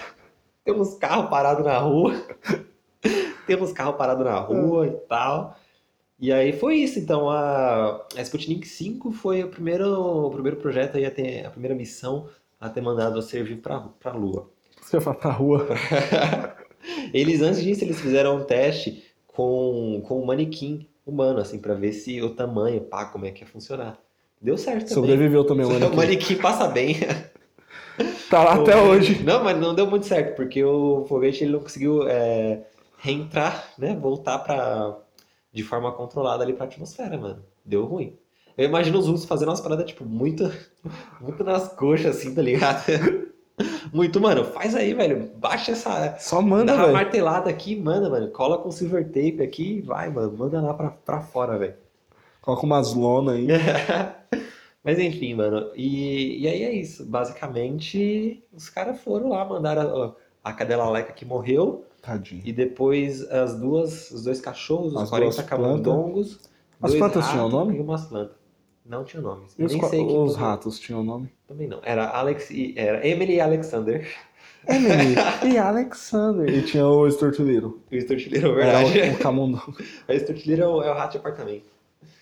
[0.65, 2.13] tem uns carros parados na rua.
[3.47, 5.55] tem uns carros parados na rua e tal.
[6.19, 6.99] E aí foi isso.
[6.99, 9.87] Então a, a Sputnik 5 foi o primeiro,
[10.27, 12.27] o primeiro projeto aí a ter, a primeira missão
[12.63, 14.49] a ter mandado ser vivo pra, pra Lua.
[14.81, 15.67] Você vai pra rua.
[17.13, 21.93] eles, antes disso, eles fizeram um teste com, com um manequim humano, assim, pra ver
[21.93, 23.97] se o tamanho, pá, como é que ia funcionar.
[24.41, 25.09] Deu certo também.
[25.09, 25.95] Sobreviveu também o O manequim.
[25.95, 26.97] manequim passa bem.
[28.29, 29.23] Tá lá até hoje.
[29.23, 32.65] Não, mas não deu muito certo, porque o foguete ele não conseguiu é,
[32.97, 33.95] reentrar, né?
[33.95, 34.97] Voltar pra,
[35.51, 37.43] de forma controlada ali pra atmosfera, mano.
[37.63, 38.17] Deu ruim.
[38.57, 40.51] Eu imagino os russos fazendo umas paradas, tipo, muito,
[41.19, 42.83] muito nas coxas, assim, tá ligado?
[43.93, 45.29] Muito, mano, faz aí, velho.
[45.35, 46.17] Baixa essa.
[46.17, 46.93] Só manda, Dá uma velho.
[46.93, 48.27] martelada aqui, manda, mano.
[48.29, 50.35] Cola com silver tape aqui e vai, mano.
[50.35, 51.75] Manda lá pra, pra fora, velho.
[52.41, 53.47] Coloca umas lonas aí.
[54.83, 55.69] Mas enfim, mano.
[55.75, 57.05] E, e aí é isso.
[57.05, 61.85] Basicamente, os caras foram lá, mandaram a, a cadela laica que morreu.
[62.01, 62.41] Tadinho.
[62.43, 66.39] E depois as duas, os dois cachorros, os As 40 duas camundongos.
[66.81, 67.77] As dois plantas tinham ratos nome?
[67.77, 68.42] E umas plantas.
[68.85, 69.55] Não tinham nomes.
[69.57, 71.31] E os, Nem sei que os ratos tinham nome?
[71.47, 71.79] Também não.
[71.83, 72.73] Era Alex e.
[72.77, 74.07] Era Emily e Alexander.
[74.67, 75.15] Emily
[75.53, 76.49] e Alexander.
[76.49, 77.81] E tinha o estortilheiro.
[77.89, 79.11] E o estortilheiro, é Era verdade.
[79.11, 79.75] o, o camundongo.
[80.07, 81.71] O estortilheiro é o, é o rato de apartamento.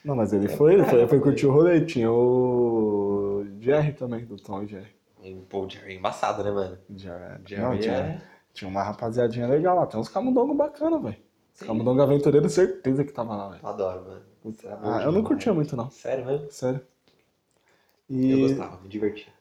[0.06, 1.82] Não, mas ele foi, ele foi, ele foi curtir o rolê.
[1.82, 4.88] Tinha o Jerry também, do Tom e Jerry.
[5.50, 6.78] Pô, o Jerry é embaçado, né, mano?
[6.96, 7.42] Jerry.
[7.46, 8.22] Jerry Não, tinha, é.
[8.54, 9.86] tinha uma rapaziadinha legal lá.
[9.86, 11.18] Tem uns camundongos bacana, velho.
[11.60, 13.66] Camundongo aventureiro, certeza que tava lá, velho.
[13.66, 14.31] Adoro, mano.
[14.64, 15.24] Era bom Ah, eu não demais.
[15.24, 15.90] curtia muito, não.
[15.90, 16.52] Sério mesmo?
[16.52, 16.82] Sério.
[18.28, 19.32] Eu E, gostava, me divertia.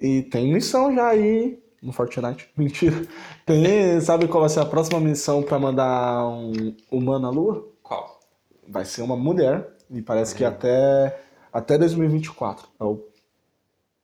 [0.00, 2.50] e tem missão já aí no Fortnite.
[2.56, 3.06] Mentira.
[3.46, 7.68] Tem, sabe qual vai ser a próxima missão pra mandar um humano à Lua?
[7.82, 8.20] Qual?
[8.66, 9.76] Vai ser uma mulher.
[9.90, 10.54] E parece que Olha.
[10.54, 11.20] até,
[11.52, 13.02] até 2024 é o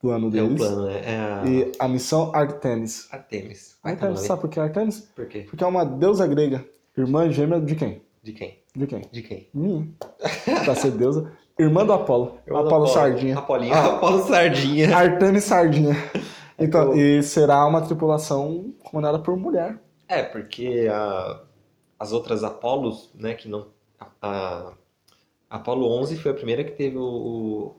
[0.01, 0.59] plano É o deles.
[0.59, 1.01] plano, né?
[1.05, 3.09] É E a missão Artemis.
[3.13, 3.77] Artemis.
[3.83, 5.01] Artemis, sabe por que Artemis?
[5.15, 5.45] Por quê?
[5.49, 6.65] Porque é uma deusa grega.
[6.97, 8.03] Irmã gêmea de quem?
[8.23, 8.64] De quem?
[8.75, 9.03] De quem?
[9.13, 9.49] De quem?
[9.55, 9.89] Minha.
[10.65, 11.33] Pra ser deusa.
[11.59, 12.39] Irmã do Apolo.
[12.51, 13.39] Apolo Sardinha.
[13.39, 13.75] Apolinho.
[13.75, 13.97] Ah.
[13.97, 14.91] Apolo Sardinha.
[14.97, 15.95] Artemis Sardinha.
[16.59, 16.97] Então, Pô.
[16.97, 19.79] e será uma tripulação comandada por mulher.
[20.09, 21.41] É, porque a-
[21.99, 23.69] as outras Apolos, né, que não...
[24.21, 24.73] A,
[25.49, 27.75] a Apolo 11 foi a primeira que teve o,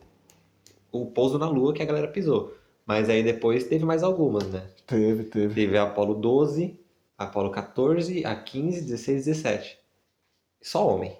[0.93, 2.53] o, o pouso na Lua que a galera pisou.
[2.85, 4.63] Mas aí depois teve mais algumas, né?
[4.87, 5.53] Teve, teve.
[5.53, 6.79] Teve a Apolo 12,
[7.17, 9.79] a Apolo 14, a 15, 16, 17.
[10.65, 11.15] Só homem.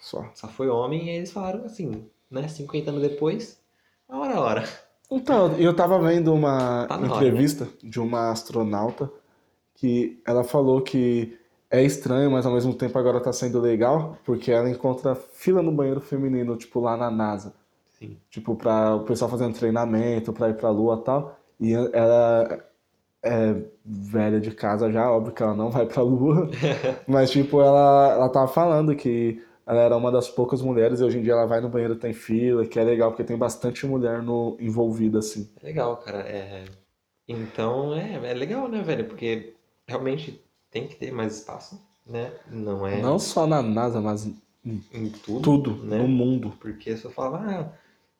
[0.00, 0.26] Só.
[0.34, 2.48] Só foi homem e eles falaram assim, né?
[2.48, 3.60] 50 anos depois,
[4.08, 4.64] a hora a hora.
[5.10, 9.10] Então, eu tava vendo uma Tá na hora, entrevista de uma astronauta
[9.74, 11.38] que ela falou que
[11.70, 15.72] é estranho, mas ao mesmo tempo agora tá sendo legal, porque ela encontra fila no
[15.72, 17.52] banheiro feminino, tipo, lá na NASA.
[17.98, 18.16] Sim.
[18.30, 21.38] Tipo, pra o pessoal fazendo treinamento, pra ir pra Lua e tal.
[21.60, 22.64] E ela
[23.24, 26.50] é velha de casa já, óbvio que ela não vai pra Lua.
[27.06, 31.18] Mas, tipo, ela, ela tava falando que ela era uma das poucas mulheres e hoje
[31.18, 34.22] em dia ela vai no banheiro, tem fila, que é legal, porque tem bastante mulher
[34.22, 35.50] no, envolvida, assim.
[35.60, 36.20] É legal, cara.
[36.20, 36.64] É...
[37.28, 39.06] Então é, é legal, né, velho?
[39.06, 39.54] Porque
[39.86, 42.32] realmente tem que ter mais espaço, né?
[42.48, 44.36] Não é Não só na NASA, mas em
[44.92, 45.98] em tudo, tudo, né?
[45.98, 46.52] no mundo.
[46.60, 47.72] Porque se eu falava, ah,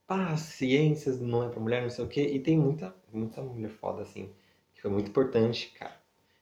[0.06, 2.22] pá, ciências não é pra mulher, não sei o quê.
[2.22, 4.30] E tem muita, muita mulher foda, assim,
[4.77, 5.97] que foi muito importante, cara.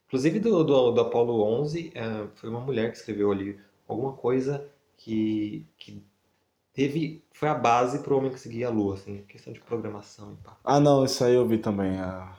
[0.09, 4.64] Inclusive do, do, do Apollo 11, eh, foi uma mulher que escreveu ali alguma coisa
[4.99, 6.03] que, que
[6.73, 10.57] teve, foi a base pro homem conseguir a Lua, assim, questão de programação e pá.
[10.64, 11.99] Ah, não, isso aí eu vi também.
[11.99, 12.33] a-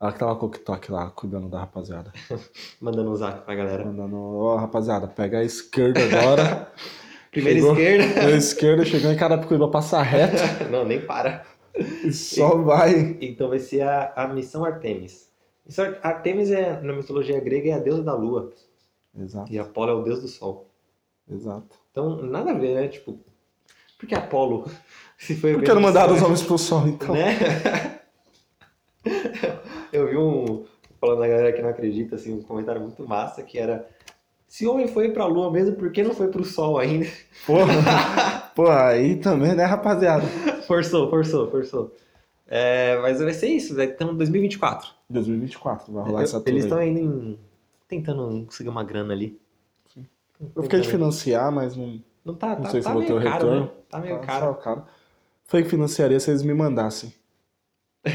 [0.00, 2.12] Ela que tava com o TikTok lá, cuidando da rapaziada.
[2.80, 3.84] Mandando um zap pra galera.
[3.84, 6.72] Mandando, ó, rapaziada, pega a esquerda agora.
[7.30, 7.72] Primeira Chegou.
[7.72, 8.20] esquerda.
[8.26, 11.44] a esquerda, chegou em Carapicuíba, passa reto Não, nem para.
[12.12, 13.16] Só vai.
[13.20, 15.28] Então vai ser a, a missão Artemis.
[16.02, 18.52] Artemis é, na mitologia grega é a deusa da lua.
[19.18, 20.70] Exato, E Apolo é o deus do sol.
[21.30, 21.76] exato.
[21.90, 22.88] Então, nada a ver, né?
[22.88, 23.18] Tipo,
[23.98, 24.70] por que Apolo?
[25.18, 27.12] Se foi Por que não mandaram os homens pro sol, então?
[27.12, 27.98] Né?
[29.92, 30.64] Eu vi um.
[31.00, 33.88] Falando da galera que não acredita, assim, um comentário muito massa que era.
[34.46, 37.06] Se o homem foi pra lua mesmo, por que não foi pro sol ainda?
[37.46, 37.72] Porra,
[38.54, 40.24] porra, aí também, né, rapaziada?
[40.68, 41.94] Forçou, forçou, forçou.
[42.46, 44.88] É, mas vai ser isso, vai então 2024.
[45.10, 47.38] 2024 vai rolar essa Eles estão ainda em-
[47.88, 49.38] tentando conseguir uma grana ali.
[50.54, 53.12] Eu fiquei de financiar, mas não, Não tá, não tá, sei se tá vou ter
[53.12, 53.60] o caro, retorno.
[53.62, 53.68] né?
[53.90, 54.46] Tá meio Tá caro.
[54.46, 54.82] só caro.
[55.44, 57.12] Foi que financiaria se eles me mandassem.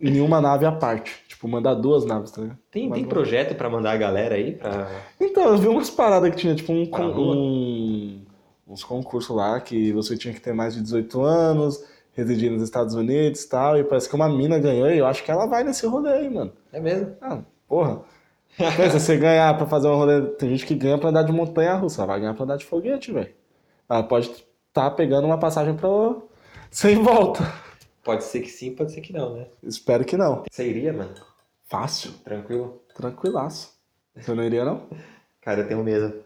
[0.00, 1.22] Nenhuma nave à parte.
[1.28, 2.58] Tipo, mandar duas naves, tá ligado?
[2.70, 4.88] Tem, Mas tem projeto pra mandar a galera aí pra.
[5.20, 6.88] Então, eu vi umas paradas que tinha, tipo, um,
[7.18, 8.22] um-
[8.70, 12.94] uns concursos lá que você tinha que ter mais de 18 anos, residir nos Estados
[12.94, 15.64] Unidos e tal, e parece que uma mina ganhou e eu acho que ela vai
[15.64, 16.52] nesse rolê aí, mano.
[16.72, 17.16] É mesmo?
[17.20, 18.00] Ah, porra.
[18.76, 20.22] Pensa, você ganhar pra fazer um rolê.
[20.32, 22.64] Tem gente que ganha pra andar de montanha russa, ela vai ganhar pra andar de
[22.64, 23.30] foguete, velho.
[23.88, 24.30] Ela pode
[24.68, 25.88] estar pegando uma passagem pra.
[26.70, 27.42] sem volta.
[28.02, 29.46] Pode ser que sim, pode ser que não, né?
[29.62, 30.42] Espero que não.
[30.50, 31.14] Você iria, mano?
[31.68, 32.82] Fácil, Tranquilo?
[32.94, 33.72] tranquilaço.
[34.16, 34.82] Você não iria, não?
[35.40, 36.22] Cara, eu tenho medo.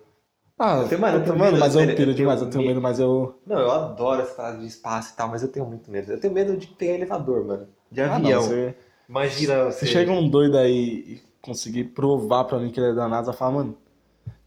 [0.58, 2.80] Ah, Eu tenho- mano, eu tenho mano, medo, mas eu piro demais, eu tenho medo,
[2.80, 3.38] mas eu.
[3.46, 6.12] Não, eu adoro essa parada de espaço e tal, mas eu tenho muito medo.
[6.12, 7.66] Eu tenho medo de pegar elevador, mano.
[7.90, 8.42] De Ah, não, avião.
[8.42, 8.74] você-
[9.08, 9.80] Imagina você.
[9.80, 13.32] Se chega um doido aí e conseguir provar pra mim que ele é da NASA,
[13.32, 13.76] fala, mano,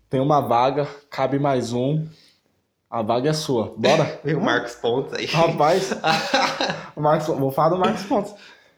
[0.09, 2.07] tem uma vaga, cabe mais um,
[2.89, 3.73] a vaga é sua.
[3.77, 4.19] Bora?
[4.23, 5.25] Vem o Marcos Pontes aí.
[5.25, 5.91] Rapaz,
[6.95, 8.33] o Marcos, vou falar do Marcos Pontes.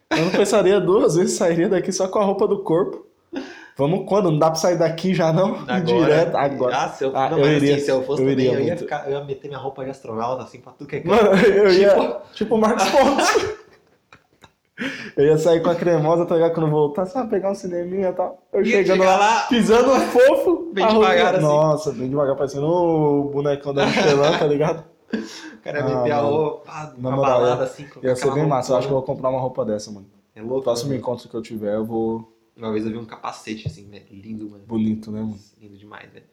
[0.10, 3.06] Eu não pensaria duas vezes, sairia daqui só com a roupa do corpo.
[3.80, 4.30] Vamos quando?
[4.30, 5.56] Não dá pra sair daqui já não?
[5.68, 5.82] Agora.
[5.82, 6.76] Direto, agora.
[6.78, 8.60] Ah, se eu, Ah, não, eu mas iria- assim, se eu fosse eu também, iria
[8.60, 11.04] eu ia, ficar, eu ia meter minha roupa de astronauta, assim, pra tudo que é.
[11.04, 11.90] Mano, eu ia.
[11.90, 13.58] Tipo- Tipo o Marcos Pontes.
[15.18, 16.54] Eu ia sair com a cremosa, tá ligado?
[16.54, 18.42] Quando voltar, só pegar um cineminha e tal.
[18.54, 20.72] Eu Ia chegando lá, lá, pisando fofo.
[20.74, 21.44] Bem devagar, assim.
[21.44, 24.84] Nossa, bem devagar, parecendo o bonecão da Michelin, tá ligado?
[25.14, 25.18] o
[25.64, 27.86] cara ia Ah, meter a roupa, Na balada ia- assim.
[28.04, 28.72] Ia ser bem massa.
[28.74, 30.06] Eu acho que eu vou comprar uma roupa dessa, mano.
[30.36, 30.64] É louco.
[30.64, 30.98] próximo né?
[30.98, 32.32] encontro que eu tiver, eu vou.
[32.60, 34.02] Uma vez eu vi um capacete, assim, né?
[34.12, 34.64] Lindo, mano.
[34.68, 35.40] Bonito, né, mano?
[35.60, 36.26] Lindo demais, velho.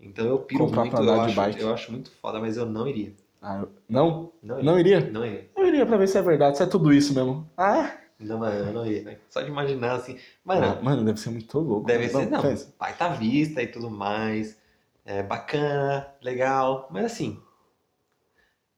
[0.00, 1.60] Então eu piro Comprar muito, pra eu andar de acho, bike.
[1.60, 3.12] eu acho muito foda, mas eu não iria.
[3.40, 4.32] Ah, eu- Não?
[4.42, 4.64] Não iria.
[4.64, 5.00] Não iria?
[5.10, 5.50] Não iria.
[5.56, 7.48] Eu iria pra ver se é verdade, se é tudo isso mesmo.
[7.56, 9.04] Ah, Não, mano, eu não iria.
[9.04, 9.18] velho.
[9.28, 10.18] Só de imaginar, assim.
[10.44, 11.86] Mano, Mano, deve ser muito louco.
[11.86, 12.40] deve ser, não.
[12.42, 12.72] pensa.
[12.78, 14.56] Vai tá vista e tudo mais.
[15.04, 16.88] É bacana, legal.
[16.90, 17.38] Mas assim.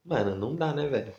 [0.05, 1.13] Mano, não dá, né, velho?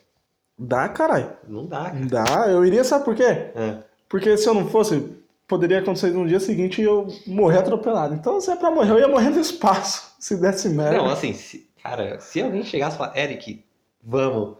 [0.57, 1.31] Dá, caralho.
[1.47, 2.05] Não dá, cara.
[2.05, 3.23] Dá, eu iria, sabe por quê?
[3.23, 3.83] É.
[4.09, 5.15] Porque se eu não fosse,
[5.51, 8.15] poderia acontecer no dia seguinte e eu morrer atropelado.
[8.15, 10.09] Então, se é pra morrer, eu ia morrer no espaço.
[10.21, 10.97] Se desse merda.
[10.97, 13.65] Não, assim, se- cara, se alguém chegasse e falasse, Eric,
[14.03, 14.55] vamos,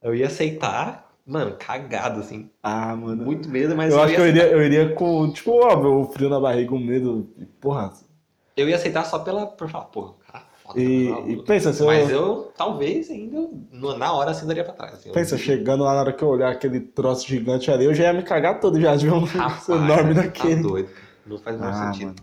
[0.00, 2.48] eu ia aceitar, mano, cagado, assim.
[2.62, 3.24] Ah, mano.
[3.24, 6.06] Muito medo, mas eu acho ia que eu iria, eu iria com, tipo, óbvio, o
[6.12, 7.28] frio na barriga, o medo.
[7.60, 7.92] Porra.
[8.56, 10.43] Eu ia aceitar só pela, por falar, pô, cara.
[10.76, 13.48] E, tá e pensa, se eu, Mas eu, talvez, ainda,
[13.98, 14.94] na hora, assim, daria pra trás.
[14.94, 17.94] Assim, eu- pensa, chegando lá na hora que eu olhar aquele troço gigante ali, eu
[17.94, 20.62] já ia me cagar todo já de um Rapaz, enorme tá daquele.
[20.62, 21.06] doido, cara.
[21.26, 22.06] Não faz menor Ah, sentido.
[22.08, 22.16] mano.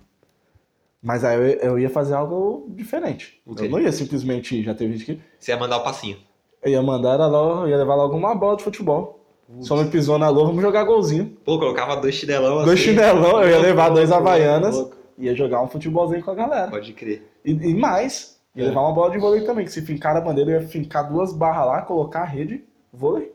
[1.04, 3.42] Mas aí eu, eu ia fazer algo diferente.
[3.58, 4.62] Eu não ia simplesmente.
[4.64, 5.22] Já teve gente que.
[5.40, 6.18] Você ia mandar o passinho.
[6.64, 9.20] Eu ia mandar, era logo, eu ia levar logo uma bola de futebol.
[9.62, 11.36] Só me pisou na lua, vamos jogar golzinho.
[11.44, 12.92] Pô, colocava dois chinelão Dois assim.
[12.92, 14.88] chinelão, eu ia levar dois havaianas.
[15.18, 16.70] Ia jogar um futebolzinho com a galera.
[16.72, 17.28] Pode crer.
[17.44, 18.68] E, e mais, ia É.
[18.68, 21.34] levar uma bola de vôlei também, que se fincar a bandeira, eu ia fincar duas
[21.34, 23.32] barras lá, colocar a rede, vôlei.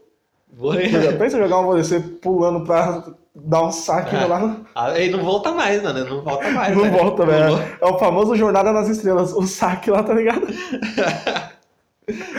[0.52, 0.72] Vou...
[1.18, 4.24] Pensa em jogar um vôlei, você pulando pra dar um saque É.
[4.24, 4.56] lá.
[4.74, 6.04] Aí não volta mais, mano.
[6.04, 6.74] Não volta mais.
[6.74, 6.96] Não velho.
[6.96, 7.56] volta, velho.
[7.56, 7.78] volta.
[7.80, 10.46] É o famoso Jornada nas Estrelas, o saque lá, tá ligado?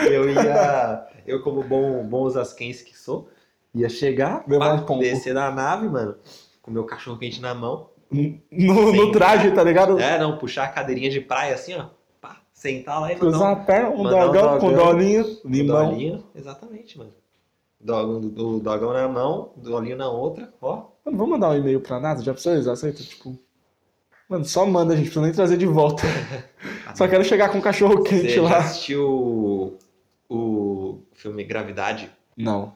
[0.09, 3.27] Eu ia, eu como bom, bom osasquense que sou,
[3.75, 6.15] ia chegar, Levar um descer da nave, mano,
[6.61, 7.89] com meu cachorro quente na mão.
[8.09, 9.99] No, no traje, tá ligado?
[9.99, 11.87] É, não, puxar a cadeirinha de praia assim, ó,
[12.67, 14.85] sentar lá e Cruzar mandar a perna, um mandar um dogão com dogão.
[14.87, 15.89] dolinho, um limão.
[15.89, 16.23] dolinho.
[16.35, 17.11] Exatamente, mano.
[17.79, 20.75] Dog- O dogão na mão, dolinho na outra, ó.
[21.05, 22.23] Mano, vamos mandar um e-mail pra NASA?
[22.23, 23.05] Já precisa, eles aceitam?
[23.05, 23.37] Tipo.
[24.27, 26.03] Mano, só manda, gente, precisa nem trazer de volta.
[26.95, 28.57] Só quero chegar com um cachorro Você quente já lá.
[28.57, 29.77] assistiu o,
[30.27, 32.09] o filme Gravidade?
[32.35, 32.73] Não.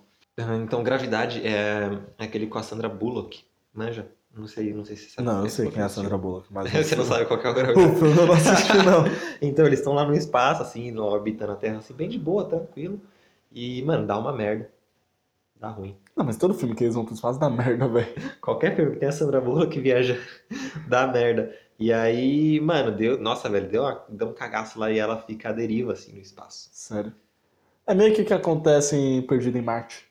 [0.64, 4.08] Então, Gravidade é aquele com a Sandra Bullock, manja?
[4.34, 5.28] Não sei, não sei se você sabe.
[5.28, 5.90] Não, eu sei quem é a.
[5.90, 6.72] Sandra Bullock, mas.
[6.72, 7.54] Você não sabe qual que é o
[7.98, 9.04] filme eu não assisti, não.
[9.42, 13.02] Então, eles estão lá no espaço, assim, orbitando a Terra, assim, bem de boa, tranquilo.
[13.52, 14.70] E, mano, dá uma merda.
[15.60, 15.98] Dá ruim.
[16.16, 18.08] Não, mas todo filme que eles vão pro espaço dá merda, velho.
[18.42, 20.18] Qualquer filme que tem a Sandra Bullock que viaja
[20.88, 21.54] dá merda.
[21.78, 23.20] E aí, mano, deu.
[23.20, 26.22] Nossa, velho, deu, uma- deu um cagaço lá e ela fica à deriva, assim, no
[26.22, 26.70] espaço.
[26.72, 27.14] Sério.
[27.86, 30.06] É meio que o que acontece em Perdido em Marte.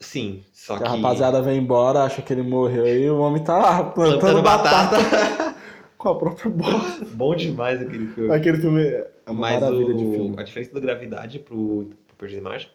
[0.00, 3.58] Sim, só Que a rapaziada vem embora, acha que ele morreu e o homem tá
[3.58, 5.54] lá plantando, plantando batata, batata.
[5.98, 6.80] com a própria bola.
[7.12, 8.32] Bom demais aquele filme.
[8.34, 10.34] Aquele filme é uma Mas maravilha o- de filme.
[10.38, 12.70] a diferença do Gravidade pro, pro Perdido em Marte,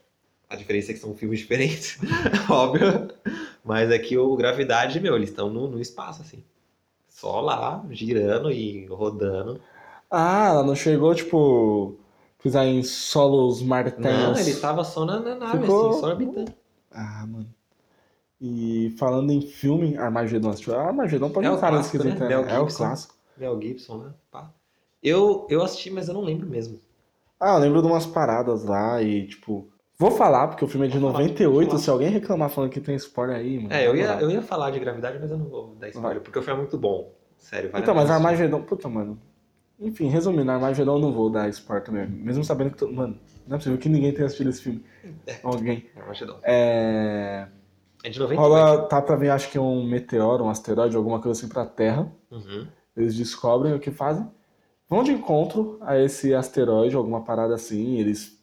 [0.50, 1.98] a diferença é que são filmes diferentes,
[2.50, 3.10] óbvio.
[3.64, 6.44] Mas é que o Gravidade, meu, eles estão no, no espaço, assim.
[7.10, 9.60] Só lá, girando e rodando.
[10.12, 11.96] Ah, ela não chegou, tipo,
[12.44, 14.38] pisar em solos martenhos.
[14.38, 16.54] Não, ele tava só na, na nave, Ficou- assim, só orbitando.
[16.96, 17.48] Ah, mano.
[18.40, 20.76] E falando em filme, Armagedon, assistiu?
[20.76, 22.20] Armagedon pode É um cara esquisito, né?
[22.20, 22.28] né?
[22.28, 23.16] Mel É o clássico.
[23.38, 24.14] Mel Gibson, né?
[24.32, 24.52] Pá.
[25.04, 26.80] Eu, eu assisti, mas eu não lembro mesmo.
[27.40, 29.70] Ah, eu lembro de umas paradas lá e, tipo...
[29.98, 31.80] Vou falar, porque o filme é de Pode falar, 98, pode falar.
[31.82, 33.74] se alguém reclamar falando que tem spoiler aí, mano...
[33.74, 36.40] É, eu ia, eu ia falar de Gravidade, mas eu não vou dar spoiler, porque
[36.40, 37.14] o filme é muito bom.
[37.38, 38.10] Sério, vale Então, mas.
[38.10, 38.62] Armagedon...
[38.64, 39.20] Puta, mano.
[39.80, 42.08] Enfim, resumindo, Armagedon eu não vou dar spoiler também.
[42.08, 42.78] Mesmo sabendo que...
[42.78, 44.84] to- Mano, não é possível que ninguém tenha assistido esse filme.
[45.44, 45.86] Alguém.
[45.96, 46.38] Armagedon.
[46.44, 47.48] É...
[48.04, 48.40] É de 98.
[48.40, 52.12] Rola, tá pra vir, acho que um meteoro, um asteroide, alguma coisa assim pra Terra.
[52.32, 52.68] Uhum.
[52.96, 54.26] Eles descobrem o que fazem.
[54.88, 57.98] Vão de encontro a esse asteroide, alguma parada assim.
[57.98, 58.40] Eles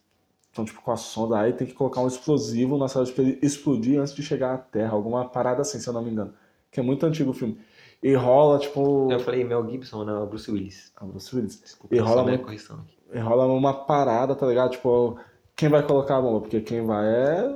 [0.50, 3.38] estão tipo com a sonda aí, tem que colocar um explosivo no asteroide pra ele
[3.40, 4.92] explodir antes de chegar à Terra.
[4.92, 6.34] Alguma parada assim, se eu não me engano.
[6.70, 7.56] Que é muito antigo o filme.
[8.02, 9.08] E rola, tipo.
[9.10, 10.92] Eu falei Mel Gibson, não, Bruce Willis.
[10.96, 11.60] Ah, Bruce Willis.
[11.60, 12.98] Desculpa, E rola muito- correção aqui.
[13.14, 14.70] E rola uma parada, tá ligado?
[14.72, 15.16] Tipo,
[15.54, 16.40] quem vai colocar a bomba?
[16.40, 17.54] Porque quem vai é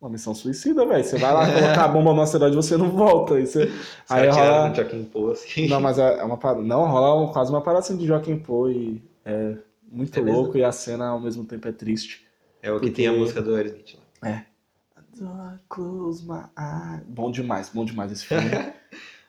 [0.00, 1.04] uma missão suicida, velho.
[1.04, 3.38] Você vai lá colocar a bomba no asteroide e você não volta.
[3.38, 3.70] E você...
[4.08, 4.72] Aí Aí rola.
[4.74, 5.68] Joaquim Pô, assim.
[5.68, 6.62] Não, mas é é uma parada.
[6.62, 9.56] Não, rola quase uma parada assim de Joaquim Pô e é
[9.90, 10.40] muito É mesmo?
[10.40, 12.24] louco e a cena ao mesmo tempo é triste.
[12.62, 14.44] É o que Porque- tem a música do Aerosmith lá.
[15.16, 17.02] Do I close my eyes?
[17.08, 18.48] Bom demais, bom demais esse filme.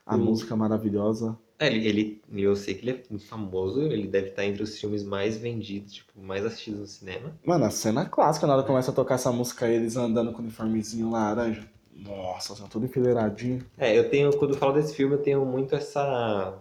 [0.10, 0.22] A Hum.
[0.26, 1.38] música maravilhosa.
[1.60, 5.04] É, ele, eu sei que ele é muito famoso, ele deve estar entre os filmes
[5.04, 7.34] mais vendidos, tipo, mais assistidos no cinema.
[7.46, 10.40] Mano, a cena clássica, na hora que começa a tocar essa música eles andando com
[10.40, 11.68] o uniformezinho laranja.
[11.94, 13.64] Nossa, tá tudo enfileiradinho.
[13.78, 16.58] É, eu tenho, quando eu falo desse filme, eu tenho muito essa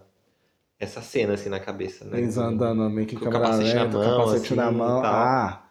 [0.79, 2.19] essa cena assim na cabeça, né?
[2.19, 5.01] Eles andando meio que Com o capacete na lenta, mão, capacete assim, na mão.
[5.03, 5.63] Ah,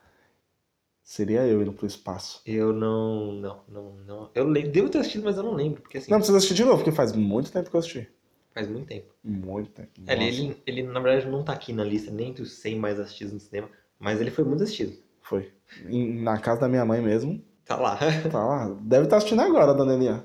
[1.09, 2.43] seria eu indo pro espaço.
[2.45, 4.31] Eu não, não, não, não.
[4.35, 6.65] Eu le- devo ter assistido, mas eu não lembro, porque assim, Não precisa assistir de
[6.65, 8.09] novo, porque faz muito tempo que eu assisti.
[8.55, 9.07] faz muito tempo.
[9.25, 9.89] Muito tempo.
[10.07, 12.53] É, Ele, Nossa, ele, ele, na verdade, não tá aqui na lista nem entre os
[12.59, 13.69] 100 mais assistidos no cinema,
[13.99, 14.93] mas ele foi muito assistido.
[15.23, 15.51] Foi.
[15.89, 17.43] Em- na casa da minha mãe mesmo.
[17.65, 17.99] Tá lá.
[18.31, 18.69] Tá lá.
[18.83, 20.25] Deve estar assistindo agora, dona Elian.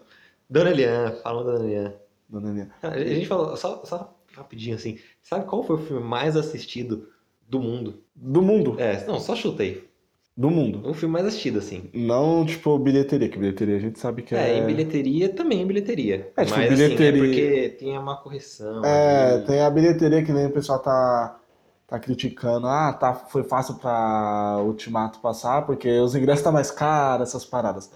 [0.49, 1.93] Dona Elian, falando da Dona Elian.
[2.29, 2.69] Dona Elian.
[2.81, 7.09] A gente falou, só, só rapidinho assim, sabe qual foi o filme mais assistido
[7.47, 8.03] do mundo?
[8.15, 8.79] Do mundo.
[8.79, 9.89] É, não, só chutei.
[10.35, 10.89] Do mundo.
[10.89, 11.91] O filme mais assistido, assim.
[11.93, 14.57] Não, tipo, bilheteria, que bilheteria a gente sabe que É, é.
[14.57, 16.31] em bilheteria também em bilheteria.
[16.35, 18.83] É, tipo, Mas bilheteria- assim, é porque tem uma correção.
[18.83, 19.45] É, ali.
[19.45, 21.37] tem a bilheteria que nem o pessoal tá,
[21.87, 22.65] tá criticando.
[22.65, 27.91] Ah, tá, foi fácil pra Ultimato passar, porque os ingressos tá mais caros, essas paradas.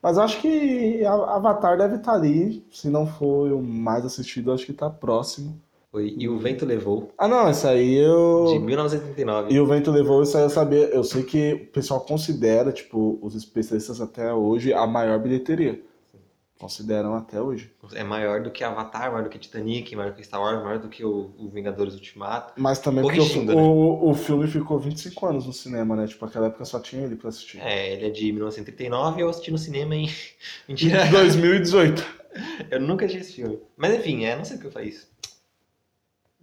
[0.00, 2.64] Mas eu acho que Avatar deve estar ali.
[2.70, 5.60] Se não foi o mais assistido, acho que tá próximo.
[5.92, 8.46] Foi E o Vento Levou, Ah, não, isso aí eu.
[8.48, 9.52] de 1939.
[9.52, 10.86] E o vento levou isso aí eu sabia.
[10.86, 15.78] Eu sei que o pessoal considera, tipo, os especialistas até hoje, a maior bilheteria.
[16.58, 17.72] Consideram até hoje.
[17.92, 20.78] É maior do que Avatar, maior do que Titanic, maior do que Star Wars, maior
[20.78, 22.54] do que o, o Vingadores Ultimato.
[22.56, 23.52] Mas também porque o, né?
[23.52, 26.06] o, o filme ficou 25 anos no cinema, né?
[26.06, 27.58] Tipo, aquela época só tinha ele pra assistir.
[27.60, 30.08] É, ele é de 1939 e eu assisti no cinema em.
[30.68, 32.06] Mentira, 2018.
[32.70, 33.58] eu nunca assisti esse filme.
[33.76, 35.12] Mas enfim, é, não sei porque eu falei isso.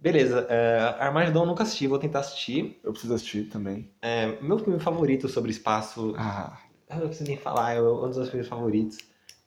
[0.00, 2.80] Beleza, é, Armagedon eu nunca assisti, vou tentar assistir.
[2.82, 3.90] Eu preciso assistir também.
[4.00, 6.58] É, meu filme favorito sobre espaço, Ah,
[6.90, 8.98] eu não preciso nem falar, é um dos meus filmes favoritos.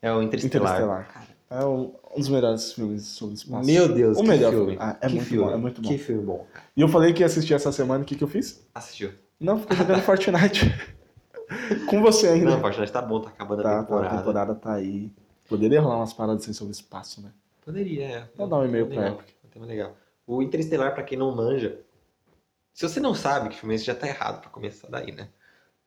[0.02, 0.74] É o Interestelar.
[0.76, 1.08] Interestelar.
[1.12, 3.66] Cara, é um, um dos melhores filmes sobre espaço.
[3.66, 4.78] Meu Deus, o que melhor filme.
[4.80, 5.46] Ah, é que muito filme.
[5.48, 5.88] bom, é muito bom.
[5.90, 6.48] Que filme bom.
[6.78, 8.64] E eu falei que ia assistir essa semana, o que, que eu fiz?
[8.76, 9.12] Assistiu.
[9.40, 10.72] Não, fiquei jogando Fortnite.
[11.90, 12.52] Com você ainda.
[12.52, 14.14] Não, Fortnite tá bom, tá acabando a Tá, tá, temporada.
[14.14, 15.12] a temporada tá aí.
[15.50, 17.30] Poderia rolar umas paradas assim sobre espaço, né?
[17.66, 18.30] Poderia, é.
[18.36, 19.96] Vou dar um e-mail Legal, pra um tema legal.
[20.26, 21.80] O Interestelar, pra quem não manja,
[22.74, 25.30] se você não sabe que filme é esse, já tá errado pra começar daí, né?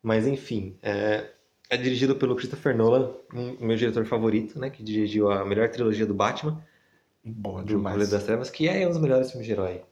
[0.02, 1.30] Mas enfim, é,
[1.68, 4.70] é dirigido pelo Christopher Nolan, um, meu diretor favorito, né?
[4.70, 6.62] Que dirigiu a melhor trilogia do Batman,
[7.28, 7.82] Boa do demais.
[7.84, 9.82] Cavaleiro das Trevas, que é um dos melhores filmes de herói.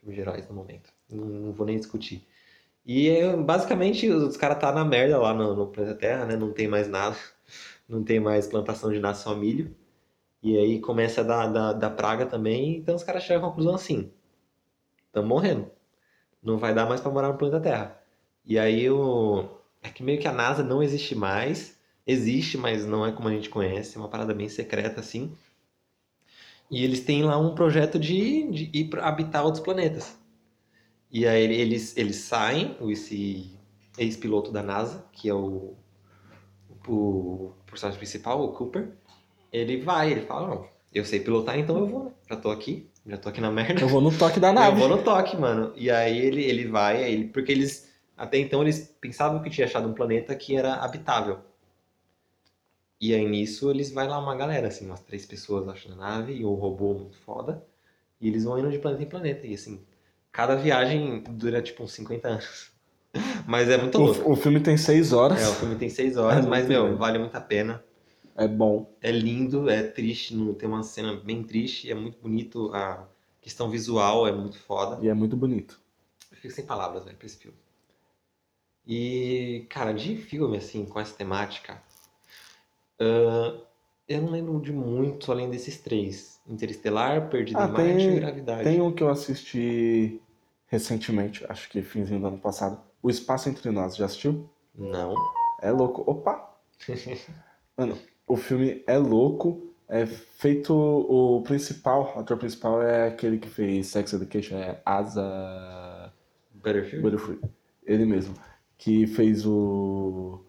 [0.00, 0.92] Filmes de heróis no momento.
[1.08, 2.26] Não, não vou nem discutir.
[2.84, 6.36] E é, basicamente os caras tá na merda lá no, no planeta Terra, né?
[6.36, 7.16] Não tem mais nada.
[7.86, 9.76] Não tem mais plantação de só milho.
[10.44, 12.76] E aí começa a dar, dar, dar praga também.
[12.76, 14.12] Então os caras chegam à conclusão assim:
[15.06, 15.70] estamos morrendo.
[16.42, 18.02] Não vai dar mais pra morar no planeta Terra.
[18.44, 19.48] E aí o.
[19.82, 21.80] É que meio que a NASA não existe mais.
[22.06, 25.34] existe, mas não é como a gente conhece, é uma parada bem secreta assim.
[26.70, 30.18] E eles têm lá um projeto de, de ir para habitar outros planetas.
[31.10, 33.50] E aí eles, eles saem, esse
[33.98, 35.74] ex-piloto da NASA, que é o,
[36.88, 38.92] o personagem principal, o Cooper,
[39.56, 42.10] ele vai, ele fala, não, eu sei pilotar, então eu vou, né?
[42.28, 43.80] Já tô aqui, já tô aqui na merda.
[43.80, 44.78] Eu vou no toque da Eu nave.
[44.78, 45.72] vou no toque, mano.
[45.76, 49.88] E aí ele, ele vai, ele, porque eles, até então eles pensavam que tinha achado
[49.88, 51.38] um planeta que era habitável.
[53.00, 56.32] E aí nisso eles vai lá uma galera, assim, umas três pessoas acho na nave
[56.34, 57.62] e um robô muito foda.
[58.20, 59.46] E eles vão indo de planeta em planeta.
[59.46, 59.80] E assim,
[60.32, 62.72] cada viagem dura tipo uns 50 anos.
[63.46, 64.28] Mas é muito louco.
[64.28, 65.40] O, o filme tem seis horas.
[65.42, 66.98] É, o filme tem seis horas, É mas, meu, grande.
[66.98, 67.84] vale muito a pena.
[68.36, 68.92] É bom.
[69.00, 73.06] É lindo, é triste, não- tem uma cena bem triste, é muito bonito, a
[73.40, 74.98] questão visual é muito foda.
[75.04, 75.80] E é muito bonito.
[76.30, 77.56] Eu fico sem palavras, velho, pra esse filme.
[78.86, 81.80] E, cara, de filme, assim, com essa temática,
[83.00, 83.56] ah,
[84.08, 86.40] eu não lembro de muito além desses três.
[86.46, 88.64] Interestelar, Perdido Ah, em Marte tem- e Gravidade.
[88.64, 90.20] Tem um que eu assisti
[90.66, 92.78] recentemente, acho que finzinho do ano passado.
[93.02, 94.50] O Espaço Entre Nós, já assistiu?
[94.74, 95.14] Não.
[95.62, 96.02] É louco.
[96.10, 96.52] Opa!
[97.76, 99.70] Mano, o filme é louco.
[99.88, 100.74] É feito.
[100.74, 106.12] O principal, o ator principal é aquele que fez Sex Education, é Asa.
[106.54, 107.02] Butterfield?
[107.02, 107.40] Butterfree.
[107.84, 108.34] Ele mesmo.
[108.78, 110.40] Que fez o.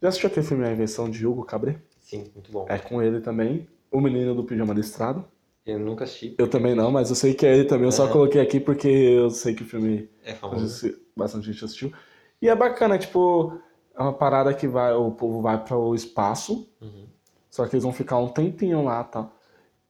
[0.00, 1.78] Já assistiu aquele filme A Invenção de Hugo Cabret?
[2.00, 2.66] Sim, muito bom.
[2.68, 3.68] É com ele também.
[3.90, 5.24] O Menino do Pijama Listrado.
[5.66, 7.84] Eu nunca assisti, Eu também não, mas eu sei que é ele também.
[7.84, 8.12] Eu só Aham.
[8.12, 10.98] coloquei aqui porque eu sei que o filme é famoso.
[11.14, 11.92] bastante gente assistiu.
[12.40, 13.52] E é bacana, tipo,
[13.94, 17.06] é uma parada que vai, o povo vai para o espaço, Uhum.
[17.50, 19.32] Só que eles vão ficar um tempinho lá, tal.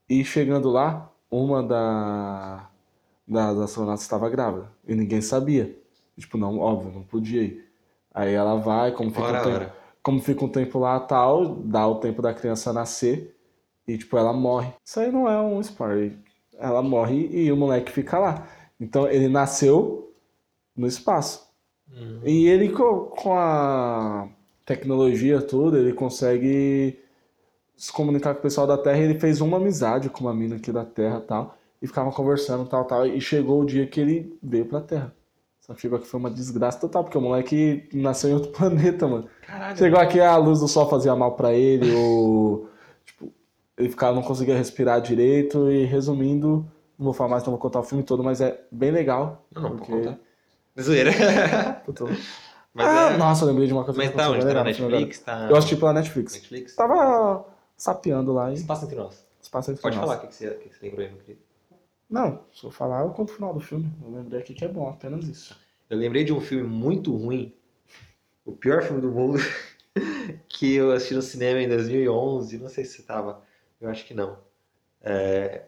[0.09, 2.71] E chegando lá, uma da
[3.27, 5.77] das astronautas estava grávida e ninguém sabia.
[6.19, 7.65] Tipo, não, óbvio, não podia ir.
[8.15, 9.77] Aí ela vai, como fica, Ora, um tempo, ora.
[10.03, 13.37] como fica um tempo lá, tal, dá o tempo da criança nascer
[13.87, 14.73] e tipo ela morre.
[14.85, 16.19] Isso aí não é um spoiler.
[16.59, 18.49] Ela morre e o moleque fica lá.
[18.81, 20.13] Então ele nasceu
[20.77, 21.49] no espaço.
[21.91, 22.21] Uhum.
[22.25, 24.29] E ele, co- com a
[24.67, 26.99] tecnologia toda, ele consegue
[27.79, 28.99] se comunicar com o pessoal da Terra.
[28.99, 31.57] E ele fez uma amizade com uma mina aqui da Terra tal.
[31.81, 33.07] E ficavam conversando tal, tal.
[33.07, 35.15] E chegou o dia que ele veio pra Terra.
[35.61, 39.07] Só que chegou aqui foi uma desgraça total, porque o moleque nasceu em outro planeta,
[39.07, 39.29] mano.
[39.47, 39.79] Caralho.
[39.79, 42.69] Chegou aqui, a luz do sol fazia mal pra ele, ou.
[43.05, 43.33] Tipo,
[43.77, 45.71] ele ficava, não conseguia respirar direito.
[45.71, 46.67] E resumindo,
[46.99, 49.47] não vou falar mais, não vou contar o filme todo, mas é bem legal.
[49.55, 49.93] Não, não, porque...
[49.93, 50.19] pode contar.
[50.81, 51.11] Zoeira.
[52.75, 53.17] Mas, ah, é...
[53.17, 54.47] nossa, eu lembrei de uma coisa Mas que tá onde?
[54.47, 55.19] Tá na Netflix?
[55.19, 55.49] Tá...
[55.51, 56.35] Eu assisti pela Netflix.
[56.35, 56.77] Netflix?
[56.77, 57.45] Tava
[57.79, 59.25] sapeando lá e Espaço entre nós.
[59.41, 60.05] espaço entre Pode nós.
[60.05, 61.41] falar o que, que, você, que, você lembrou aí, meu querido.
[62.11, 63.91] Não, se eu falar, eu conto o final do filme.
[64.03, 65.57] Eu lembrei aqui que é bom, apenas isso.
[65.89, 67.55] Eu lembrei de um filme muito ruim,
[68.45, 69.39] o pior filme do mundo,
[70.49, 73.43] que eu assisti no cinema em 2011, não sei se você tava,
[73.81, 74.39] eu acho que não.
[75.03, 75.63] É...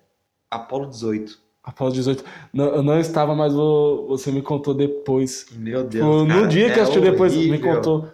[0.51, 1.41] Apolo 18.
[1.63, 2.25] Apolo 18.
[2.53, 5.47] Não, eu não estava, mas o- você me contou depois.
[5.53, 7.77] Meu Deus, Tipo, cara, no dia que eu é assisti depois, me horrível.
[7.77, 8.09] contou.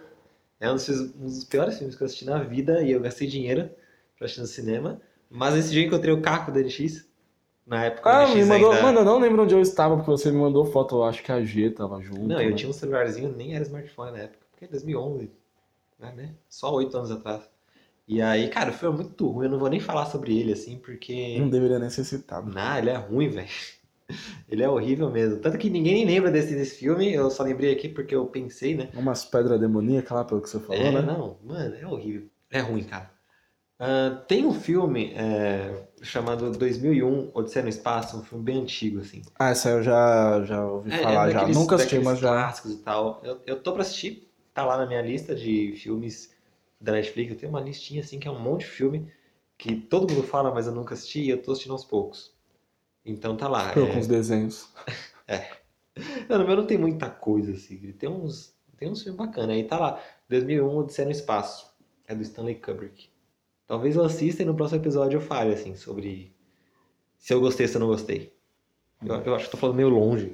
[0.61, 3.29] É um dos, um dos piores filmes que eu assisti na vida e eu gastei
[3.29, 3.71] dinheiro
[4.17, 5.01] pra assistir no cinema.
[5.31, 7.07] Mas esse dia eu encontrei o Caco da NX.
[7.67, 8.71] Na época Ah, me mandou.
[8.71, 8.83] ainda...
[8.83, 10.97] Mano, eu não lembro onde eu estava, porque você me mandou foto.
[10.97, 12.23] Eu acho que a G tava junto.
[12.23, 12.57] Não, eu né?
[12.57, 15.31] tinha um celularzinho, nem era smartphone na época, porque é 2011,
[15.99, 16.35] né, né?
[16.49, 17.43] Só oito anos atrás.
[18.07, 20.53] E aí, cara, o filme é muito ruim, eu não vou nem falar sobre ele,
[20.53, 21.37] assim, porque...
[21.41, 22.41] Não deveria necessitar.
[22.47, 23.49] Não, ele é ruim, velho.
[24.49, 25.41] Ele é horrível mesmo.
[25.41, 28.77] Tanto que ninguém nem lembra desse, desse filme, eu só lembrei aqui porque eu pensei,
[28.77, 28.89] né?
[28.95, 31.03] Umas pedras demoníacas lá, pelo que você falou, é, né?
[31.03, 32.29] não, mano, é horrível.
[32.49, 33.11] É ruim, cara.
[33.79, 39.23] Ah, tem um filme é, chamado 2001, Odisseia no Espaço, um filme bem antigo, assim.
[39.39, 41.39] Ah, essa eu já, já ouvi É, falar é já.
[41.41, 42.31] daqueles- Nunca assisti, mas já.
[42.33, 43.21] clássicos e tal.
[43.23, 46.35] Eu, eu tô pra assistir, tá lá na minha lista de filmes
[46.81, 47.33] da Netflix.
[47.33, 49.13] Eu tenho uma listinha assim que é um monte de filme
[49.59, 52.35] que todo mundo fala, mas eu nunca assisti e eu tô assistindo aos poucos.
[53.05, 53.73] Então tá lá.
[53.77, 54.69] Eu é- com os desenhos.
[56.29, 57.93] Não, no meu não tem muita coisa assim.
[57.93, 59.51] Tem uns, tem uns filmes bacanas.
[59.57, 61.75] Aí tá lá, 2001, Odisseia no Espaço.
[62.07, 63.09] É do Stanley Kubrick.
[63.67, 66.33] Talvez eu assista e no próximo episódio eu fale assim sobre
[67.19, 68.33] se eu gostei ou se eu não gostei.
[69.05, 70.33] Eu, eu acho que tô falando meio longe.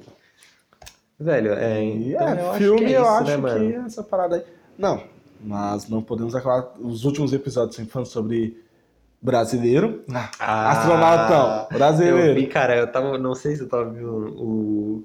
[1.19, 1.83] Velho, é.
[1.83, 3.69] E então é, eu acho filme que é eu isso, acho né, mano?
[3.69, 4.43] que essa parada aí.
[4.77, 5.03] Não,
[5.41, 6.73] mas não podemos acabar.
[6.79, 8.61] Os últimos episódios sempre falando sobre
[9.21, 10.03] brasileiro.
[10.39, 12.35] Ah, Astronautão, Eu brasileiro.
[12.35, 13.17] vi, cara, eu tava.
[13.17, 15.03] Não sei se eu tava vendo o,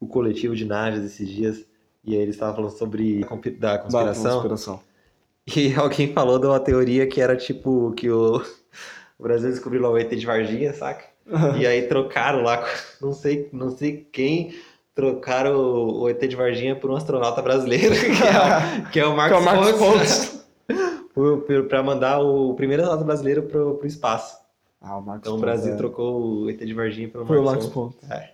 [0.00, 1.64] o coletivo de Najas esses dias.
[2.04, 3.20] E aí eles estavam falando sobre
[3.58, 4.80] da Da conspiração.
[5.56, 8.36] E alguém falou de uma teoria que era tipo que o,
[9.18, 11.04] o Brasil descobriu lá o ET de Varginha, saca?
[11.58, 12.64] E aí trocaram lá,
[13.00, 14.54] não sei, não sei quem,
[14.94, 18.30] trocaram o, o ET de Varginha por um astronauta brasileiro, que é,
[18.86, 20.44] o- que é o Que é Marcos o Marcos Pontes.
[21.68, 24.38] pra mandar o primeiro astronauta brasileiro pro, pro espaço.
[24.80, 25.76] Ah, o Marcos Então o Brasil é.
[25.76, 27.98] trocou o ET de Varginha pelo Marcos Marcos Pontes.
[28.08, 28.28] Pontes.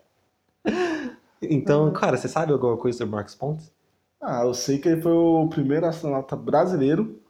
[1.42, 3.70] Então, cara, você sabe alguma coisa sobre o Marcos Pontes?
[4.24, 7.20] Ah, eu sei que ele foi o primeiro astronauta brasileiro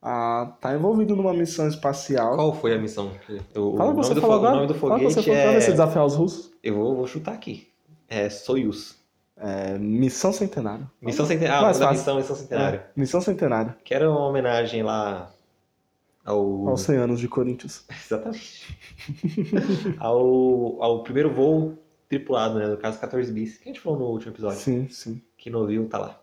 [0.00, 2.36] a estar envolvido numa missão espacial.
[2.36, 3.10] Qual foi a missão?
[3.54, 4.54] O, Fala o você nome do, fo- o agora.
[4.54, 5.70] nome do Fala você foguete ver se é...
[5.72, 6.50] desafiar os russos.
[6.62, 7.68] Eu vou, vou chutar aqui.
[8.08, 8.96] É Soyuz.
[9.36, 10.88] É, missão Centenário.
[11.02, 11.60] Missão Centenário.
[11.60, 11.98] Ah, Mais da fácil.
[12.00, 12.80] missão Missão Centenário.
[12.80, 13.74] É, missão Centenário.
[13.84, 15.30] Que era uma homenagem lá
[16.24, 16.68] ao...
[16.68, 17.84] Aos 100 anos de Corinthians.
[18.04, 18.78] Exatamente.
[19.98, 21.74] ao, ao primeiro voo
[22.08, 22.66] tripulado, né?
[22.66, 23.58] No caso 14 bis.
[23.58, 24.58] Que a gente falou no último episódio.
[24.58, 25.22] Sim, sim.
[25.36, 26.20] Que não viu, tá lá.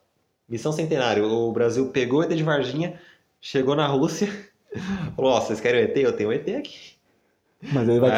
[0.48, 1.26] Missão Centenário.
[1.26, 3.00] O Brasil pegou o ET de Varginha,
[3.42, 4.28] chegou na Rússia,
[5.16, 5.98] falou, ó, vocês querem o ET?
[5.98, 6.94] Eu tenho o ET aqui.
[7.74, 8.18] Mas ele vai ter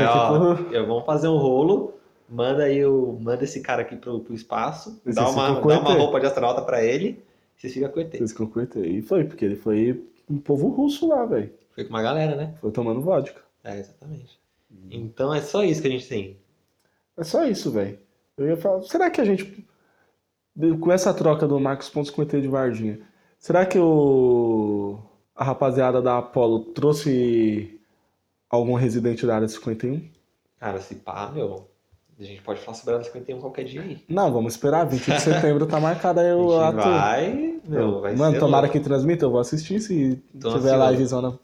[0.69, 1.93] que eu- vamos fazer um rolo,
[2.30, 6.19] manda aí o, manda esse cara aqui pro, pro espaço, dá uma, dá uma roupa
[6.19, 7.23] de astronauta pra ele,
[7.55, 8.11] vocês ficam com o ET.
[8.11, 8.75] Vocês ficam com o ET.
[8.75, 11.51] E foi, porque ele foi um povo russo lá, velho.
[11.73, 12.53] Foi com uma galera, né?
[12.59, 13.41] Foi tomando vodka.
[13.63, 14.38] É, exatamente.
[14.91, 16.38] Então é só isso que a gente tem.
[17.15, 17.97] É só isso, velho.
[18.38, 19.65] Eu ia falar, será que a gente,
[20.80, 22.99] com essa troca do Marcos Pontes com o ET de Varginha,
[23.38, 24.97] será que o,
[25.36, 27.80] a rapaziada da Apollo trouxe
[28.49, 30.01] algum residente da área 51?
[30.60, 31.68] Cara, se pá, meu,
[32.20, 34.03] a gente pode falar sobre a 51 qualquer dia aí.
[34.10, 36.78] Não, vamos esperar, 20 de setembro tá marcado aí o ato.
[36.78, 38.78] vai, meu, vai Mano, tomara louco.
[38.80, 40.91] que transmita, eu vou assistir se Tô tiver ansioso.
[40.91, 41.39] livezona.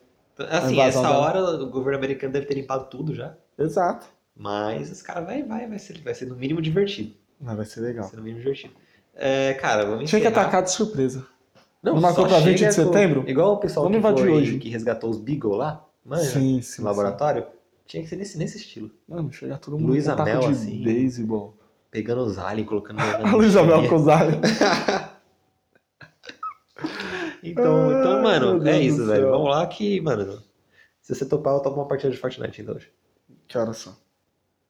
[0.50, 3.36] Assim, essa hora o governo americano deve ter limpado tudo já.
[3.60, 4.08] Exato.
[4.36, 7.14] Mas os caras vai, vai, vai ser, vai ser no mínimo divertido.
[7.40, 8.06] Mas vai ser Vai legal.
[8.10, 8.74] ser no mínimo divertido.
[9.16, 11.26] É, cara, vamos Tinha que atacar de surpresa.
[11.82, 13.24] Não, Não marcou só pra 20 de chega com- setembro?
[13.28, 14.58] Igual o pessoal Vamos que, foi, hoje.
[14.58, 16.82] que resgatou os Beagle lá, manja, sim, sim.
[16.82, 17.46] no laboratório.
[17.86, 18.88] Tinha que ser nesse, nesse estilo.
[18.88, 18.94] sim.
[19.08, 20.82] Mano, chega todo mundo Luísa com um taco Mel, de assim.
[20.84, 21.58] beisebol.
[21.92, 23.90] Pegando os aliens, colocando A Luísa Mel lixeirinha.
[23.90, 24.42] com os aliens.
[27.44, 29.30] Então, então, Ai, mano, é isso, velho.
[29.30, 30.42] Vamos lá que, mano,
[31.02, 32.90] se você topar, eu topo uma partida de Fortnite ainda hoje.
[33.48, 33.96] Que horas são?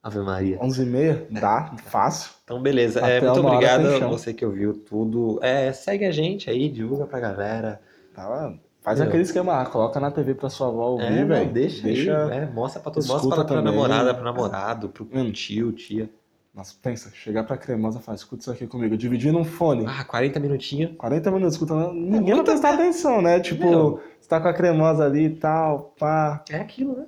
[0.04, 0.58] Ave Maria.
[0.58, 1.26] 11h30?
[1.30, 2.30] Dá, fácil.
[2.44, 3.00] Então, beleza.
[3.00, 5.38] É, muito obrigado a você que ouviu tudo.
[5.42, 7.80] É, segue a gente aí, divulga pra galera.
[8.14, 8.52] Tá.
[8.82, 9.08] Faz Meu.
[9.08, 11.50] aquele esquema lá, coloca na TV pra sua avó ouvir, É, velho.
[11.50, 12.06] deixa, aí,
[12.38, 15.32] é, mostra pra todo escuta mostra pra, pra namorada, pro namorado, pro Hum.
[15.32, 16.10] tio, tia.
[16.54, 18.94] Nossa, pensa, chegar pra cremosa e falar, escuta isso aqui comigo.
[18.96, 19.86] Dividir num fone.
[19.88, 20.92] Ah, 40 minutinhos.
[20.98, 21.92] 40 minutos escutando.
[21.94, 23.40] Ninguém vai prestar atenção, né?
[23.40, 24.00] Tipo, Meu.
[24.20, 27.06] você tá com a cremosa ali e tal, pá, É aquilo, né?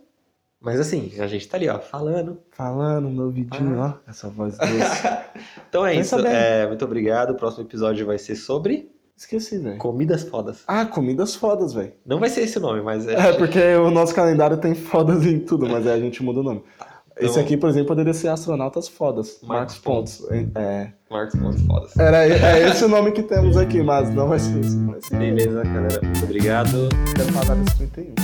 [0.60, 2.38] Mas assim, a gente tá ali, ó, falando.
[2.50, 3.92] falando no ouvidinho, ó.
[4.08, 4.72] Essa voz doce.
[5.68, 6.24] Então é Pensa isso.
[6.24, 6.32] bem.
[6.34, 7.30] É, muito obrigado.
[7.30, 9.78] O próximo episódio vai ser sobre Esqueci, velho.
[9.78, 10.62] comidas fodas.
[10.66, 11.92] Ah, comidas fodas, velho.
[12.06, 13.14] Não vai ser esse o nome, mas é.
[13.14, 16.42] É, porque o nosso calendário tem fodas em tudo, mas aí a gente muda o
[16.42, 16.62] nome.
[17.18, 19.38] Esse Então- aqui, por exemplo, poderia ser Astronautas Fodas.
[19.42, 20.22] Marcos Marcos Pontes.
[20.54, 21.96] É, Marcos Pontos Fodas.
[21.96, 24.76] era, é esse o nome que temos aqui, mas não vai ser esse.
[25.08, 25.98] Ser Beleza, galera.
[26.02, 26.88] Muito obrigado.
[27.16, 28.14] Quero falar desse 31.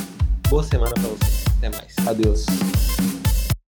[0.50, 1.41] Boa semana pra vocês.
[1.62, 2.08] Até mais.
[2.08, 2.44] Adeus.